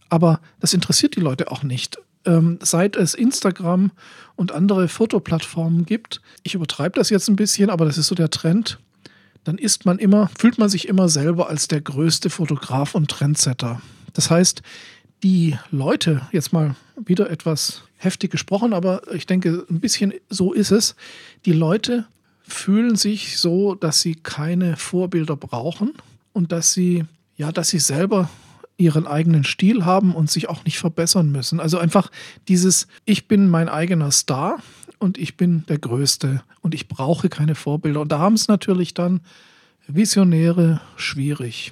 aber 0.09 0.41
das 0.59 0.73
interessiert 0.73 1.15
die 1.15 1.21
Leute 1.21 1.51
auch 1.51 1.61
nicht. 1.61 1.99
Ähm, 2.25 2.57
seit 2.63 2.95
es 2.95 3.13
Instagram 3.13 3.91
und 4.35 4.51
andere 4.51 4.87
Fotoplattformen 4.87 5.85
gibt, 5.85 6.19
ich 6.41 6.55
übertreibe 6.55 6.97
das 6.97 7.11
jetzt 7.11 7.29
ein 7.29 7.35
bisschen, 7.35 7.69
aber 7.69 7.85
das 7.85 7.99
ist 7.99 8.07
so 8.07 8.15
der 8.15 8.31
Trend, 8.31 8.79
dann 9.43 9.59
ist 9.59 9.85
man 9.85 9.99
immer, 9.99 10.31
fühlt 10.35 10.57
man 10.57 10.67
sich 10.67 10.87
immer 10.87 11.09
selber 11.09 11.47
als 11.47 11.67
der 11.67 11.79
größte 11.79 12.31
Fotograf 12.31 12.95
und 12.95 13.11
Trendsetter. 13.11 13.79
Das 14.13 14.31
heißt, 14.31 14.63
die 15.21 15.55
Leute, 15.69 16.23
jetzt 16.31 16.53
mal 16.53 16.75
wieder 16.97 17.29
etwas 17.29 17.83
heftig 17.97 18.31
gesprochen, 18.31 18.73
aber 18.73 19.13
ich 19.13 19.27
denke, 19.27 19.63
ein 19.69 19.79
bisschen 19.79 20.11
so 20.27 20.53
ist 20.53 20.71
es, 20.71 20.95
die 21.45 21.53
Leute 21.53 22.05
fühlen 22.47 22.95
sich 22.95 23.39
so, 23.39 23.75
dass 23.75 24.01
sie 24.01 24.15
keine 24.15 24.77
Vorbilder 24.77 25.35
brauchen 25.35 25.93
und 26.33 26.51
dass 26.51 26.73
sie, 26.73 27.05
ja, 27.37 27.51
dass 27.51 27.69
sie 27.69 27.79
selber 27.79 28.29
ihren 28.77 29.07
eigenen 29.07 29.43
Stil 29.43 29.85
haben 29.85 30.13
und 30.13 30.29
sich 30.29 30.49
auch 30.49 30.65
nicht 30.65 30.77
verbessern 30.77 31.31
müssen. 31.31 31.59
Also 31.59 31.77
einfach 31.77 32.11
dieses, 32.47 32.87
ich 33.05 33.27
bin 33.27 33.49
mein 33.49 33.69
eigener 33.69 34.11
Star 34.11 34.59
und 34.99 35.17
ich 35.17 35.37
bin 35.37 35.65
der 35.69 35.79
Größte 35.79 36.43
und 36.61 36.75
ich 36.75 36.87
brauche 36.87 37.29
keine 37.29 37.55
Vorbilder. 37.55 38.01
Und 38.01 38.11
da 38.11 38.19
haben 38.19 38.33
es 38.33 38.47
natürlich 38.47 38.93
dann 38.93 39.21
Visionäre 39.87 40.81
schwierig. 40.97 41.71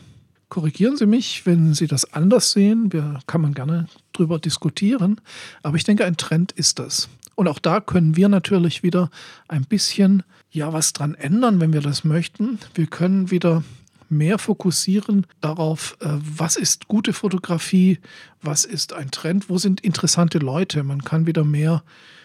Korrigieren 0.49 0.97
Sie 0.97 1.07
mich, 1.07 1.45
wenn 1.45 1.73
Sie 1.73 1.87
das 1.87 2.13
anders 2.13 2.51
sehen. 2.51 2.93
Wir, 2.93 3.19
kann 3.25 3.41
man 3.41 3.53
gerne 3.53 3.87
drüber 4.13 4.39
diskutieren. 4.39 5.19
Aber 5.63 5.77
ich 5.77 5.83
denke, 5.83 6.05
ein 6.05 6.15
Trend 6.15 6.51
ist 6.51 6.79
das. 6.79 7.09
Und 7.35 7.47
auch 7.47 7.59
da 7.59 7.79
können 7.79 8.15
wir 8.15 8.29
natürlich 8.29 8.83
wieder 8.83 9.09
ein 9.47 9.63
bisschen 9.63 10.23
ja 10.53 10.71
was 10.71 10.93
dran 10.93 11.15
ändern, 11.15 11.59
wenn 11.59 11.73
wir 11.73 11.81
das 11.81 12.03
möchten. 12.03 12.59
Wir 12.75 12.87
können 12.87 13.31
wieder 13.31 13.63
mehr 14.09 14.37
fokussieren 14.37 15.25
darauf, 15.41 15.97
äh, 15.99 16.07
was 16.37 16.55
ist 16.55 16.87
gute 16.87 17.13
Fotografie, 17.13 17.99
was 18.41 18.63
ist 18.63 18.93
ein 18.93 19.11
Trend, 19.11 19.49
wo 19.49 19.57
sind 19.57 19.81
interessante 19.81 20.37
Leute. 20.37 20.83
Man 20.83 21.03
kann 21.03 21.25
wieder 21.25 21.43
mehr 21.43 21.83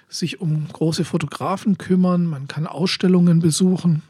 sich 0.09 0.41
um 0.41 0.69
große 0.69 1.05
Fotografen 1.05 1.79
kümmern, 1.79 2.27
man 2.27 2.49
kann 2.49 2.67
Ausstellungen 2.67 3.41
besuchen. 3.41 4.03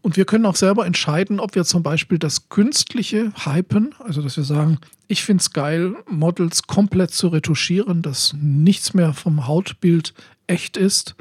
Und 0.00 0.18
wir 0.18 0.26
können 0.26 0.44
auch 0.44 0.56
selber 0.56 0.84
entscheiden, 0.84 1.40
ob 1.40 1.54
wir 1.54 1.64
zum 1.64 1.82
Beispiel 1.82 2.18
das 2.18 2.50
Künstliche 2.50 3.32
hypen, 3.44 3.94
also 3.98 4.20
dass 4.20 4.36
wir 4.36 4.44
sagen, 4.44 4.78
ich 5.08 5.24
finde 5.24 5.40
es 5.40 5.52
geil, 5.52 5.94
Models 6.10 6.64
komplett 6.64 7.12
zu 7.12 7.28
retuschieren, 7.28 8.02
dass 8.02 8.34
nichts 8.38 8.92
mehr 8.92 9.14
vom 9.14 9.46
Hautbild 9.46 10.12
echt 10.46 10.76
ist. 10.76 11.14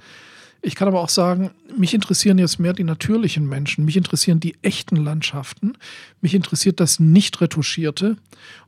Ich 0.65 0.75
kann 0.75 0.87
aber 0.87 1.01
auch 1.01 1.09
sagen, 1.09 1.51
mich 1.75 1.93
interessieren 1.93 2.37
jetzt 2.37 2.57
mehr 2.57 2.71
die 2.71 2.85
natürlichen 2.85 3.47
Menschen, 3.49 3.83
mich 3.83 3.97
interessieren 3.97 4.39
die 4.39 4.55
echten 4.61 4.95
Landschaften, 4.95 5.73
mich 6.21 6.33
interessiert 6.33 6.79
das 6.79 7.01
nicht 7.01 7.41
retuschierte 7.41 8.15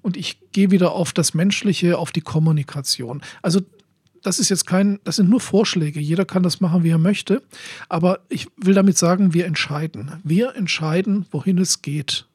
und 0.01 0.17
ich 0.17 0.37
gehe 0.51 0.71
wieder 0.71 0.91
auf 0.91 1.13
das 1.13 1.33
Menschliche, 1.33 1.97
auf 1.97 2.11
die 2.11 2.19
Kommunikation. 2.19 3.21
Also 3.41 3.61
das 4.23 4.39
ist 4.39 4.49
jetzt 4.49 4.65
kein, 4.65 4.99
das 5.05 5.15
sind 5.15 5.29
nur 5.29 5.39
Vorschläge. 5.39 6.01
Jeder 6.01 6.25
kann 6.25 6.43
das 6.43 6.59
machen, 6.59 6.83
wie 6.83 6.89
er 6.89 6.97
möchte. 6.97 7.41
Aber 7.87 8.19
ich 8.27 8.47
will 8.57 8.73
damit 8.73 8.97
sagen, 8.97 9.33
wir 9.33 9.45
entscheiden. 9.45 10.11
Wir 10.23 10.55
entscheiden, 10.55 11.25
wohin 11.31 11.59
es 11.59 11.81
geht. 11.81 12.25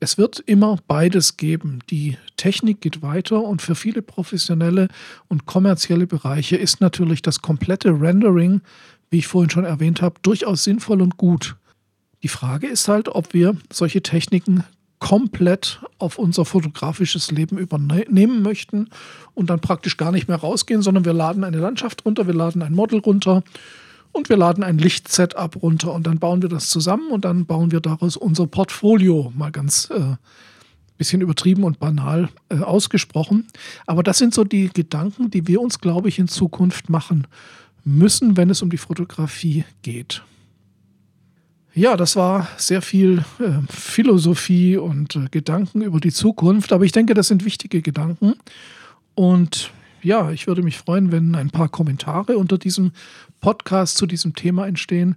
Es 0.00 0.18
wird 0.18 0.40
immer 0.40 0.78
beides 0.86 1.36
geben. 1.36 1.80
Die 1.90 2.18
Technik 2.36 2.80
geht 2.80 3.02
weiter 3.02 3.42
und 3.42 3.62
für 3.62 3.74
viele 3.74 4.02
professionelle 4.02 4.88
und 5.28 5.46
kommerzielle 5.46 6.06
Bereiche 6.06 6.56
ist 6.56 6.80
natürlich 6.80 7.22
das 7.22 7.40
komplette 7.42 8.00
Rendering, 8.00 8.60
wie 9.10 9.18
ich 9.18 9.26
vorhin 9.26 9.50
schon 9.50 9.64
erwähnt 9.64 10.02
habe, 10.02 10.16
durchaus 10.22 10.64
sinnvoll 10.64 11.00
und 11.00 11.16
gut. 11.16 11.56
Die 12.22 12.28
Frage 12.28 12.66
ist 12.66 12.88
halt, 12.88 13.08
ob 13.08 13.34
wir 13.34 13.56
solche 13.72 14.02
Techniken 14.02 14.64
komplett 14.98 15.80
auf 15.98 16.18
unser 16.18 16.44
fotografisches 16.44 17.30
Leben 17.30 17.58
übernehmen 17.58 18.42
möchten 18.42 18.88
und 19.34 19.50
dann 19.50 19.60
praktisch 19.60 19.98
gar 19.98 20.12
nicht 20.12 20.28
mehr 20.28 20.38
rausgehen, 20.38 20.80
sondern 20.80 21.04
wir 21.04 21.12
laden 21.12 21.44
eine 21.44 21.58
Landschaft 21.58 22.06
runter, 22.06 22.26
wir 22.26 22.34
laden 22.34 22.62
ein 22.62 22.72
Model 22.72 23.00
runter 23.00 23.42
und 24.14 24.28
wir 24.28 24.36
laden 24.36 24.64
ein 24.64 24.78
Lichtsetup 24.78 25.62
runter 25.62 25.92
und 25.92 26.06
dann 26.06 26.18
bauen 26.18 26.40
wir 26.40 26.48
das 26.48 26.70
zusammen 26.70 27.10
und 27.10 27.24
dann 27.24 27.46
bauen 27.46 27.72
wir 27.72 27.80
daraus 27.80 28.16
unser 28.16 28.46
Portfolio, 28.46 29.32
mal 29.36 29.50
ganz 29.50 29.90
äh, 29.90 30.16
bisschen 30.96 31.20
übertrieben 31.20 31.64
und 31.64 31.80
banal 31.80 32.28
äh, 32.48 32.58
ausgesprochen. 32.60 33.48
Aber 33.86 34.02
das 34.02 34.18
sind 34.18 34.32
so 34.32 34.44
die 34.44 34.70
Gedanken, 34.72 35.30
die 35.30 35.46
wir 35.48 35.60
uns, 35.60 35.80
glaube 35.80 36.08
ich, 36.08 36.18
in 36.18 36.28
Zukunft 36.28 36.88
machen 36.88 37.26
müssen, 37.84 38.36
wenn 38.36 38.50
es 38.50 38.62
um 38.62 38.70
die 38.70 38.78
Fotografie 38.78 39.64
geht. 39.82 40.22
Ja, 41.74 41.96
das 41.96 42.14
war 42.14 42.48
sehr 42.56 42.82
viel 42.82 43.24
äh, 43.40 43.50
Philosophie 43.68 44.76
und 44.76 45.16
äh, 45.16 45.26
Gedanken 45.30 45.82
über 45.82 45.98
die 45.98 46.12
Zukunft, 46.12 46.72
aber 46.72 46.84
ich 46.84 46.92
denke, 46.92 47.14
das 47.14 47.26
sind 47.26 47.44
wichtige 47.44 47.82
Gedanken. 47.82 48.34
Und 49.16 49.72
ja, 50.04 50.30
ich 50.30 50.46
würde 50.46 50.62
mich 50.62 50.78
freuen, 50.78 51.10
wenn 51.10 51.34
ein 51.34 51.50
paar 51.50 51.68
Kommentare 51.68 52.36
unter 52.36 52.58
diesem 52.58 52.92
Podcast 53.40 53.96
zu 53.96 54.06
diesem 54.06 54.34
Thema 54.34 54.66
entstehen. 54.66 55.16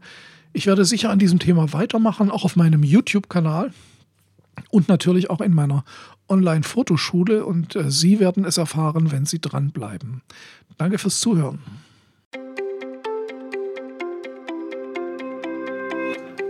Ich 0.53 0.65
werde 0.65 0.85
sicher 0.85 1.09
an 1.09 1.19
diesem 1.19 1.39
Thema 1.39 1.73
weitermachen, 1.73 2.31
auch 2.31 2.45
auf 2.45 2.55
meinem 2.55 2.83
YouTube-Kanal 2.83 3.71
und 4.71 4.87
natürlich 4.87 5.29
auch 5.29 5.41
in 5.41 5.53
meiner 5.53 5.83
Online-Fotoschule. 6.29 7.45
Und 7.45 7.75
äh, 7.75 7.91
Sie 7.91 8.19
werden 8.19 8.45
es 8.45 8.57
erfahren, 8.57 9.11
wenn 9.11 9.25
Sie 9.25 9.39
dranbleiben. 9.39 10.21
Danke 10.77 10.97
fürs 10.97 11.19
Zuhören. 11.19 11.59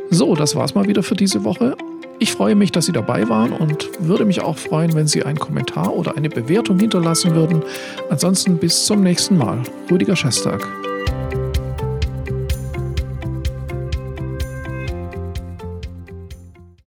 So, 0.10 0.36
das 0.36 0.56
war's 0.56 0.74
mal 0.74 0.88
wieder 0.88 1.04
für 1.04 1.16
diese 1.16 1.44
Woche. 1.44 1.76
Ich 2.20 2.32
freue 2.32 2.56
mich, 2.56 2.72
dass 2.72 2.88
Sie 2.88 2.92
dabei 2.92 3.30
waren 3.30 3.52
und 3.54 3.90
würde 4.00 4.26
mich 4.26 4.42
auch 4.42 4.58
freuen, 4.58 4.96
wenn 4.96 5.06
Sie 5.08 5.24
einen 5.24 5.38
Kommentar 5.38 5.94
oder 5.94 6.18
eine 6.18 6.30
Bewertung 6.30 6.80
hinterlassen 6.80 7.36
würden. 7.36 7.62
Ansonsten 8.10 8.58
bis 8.58 8.86
zum 8.86 9.04
nächsten 9.04 9.38
Mal. 9.38 9.62
Rüdiger 9.92 10.16
Schestag. 10.16 10.68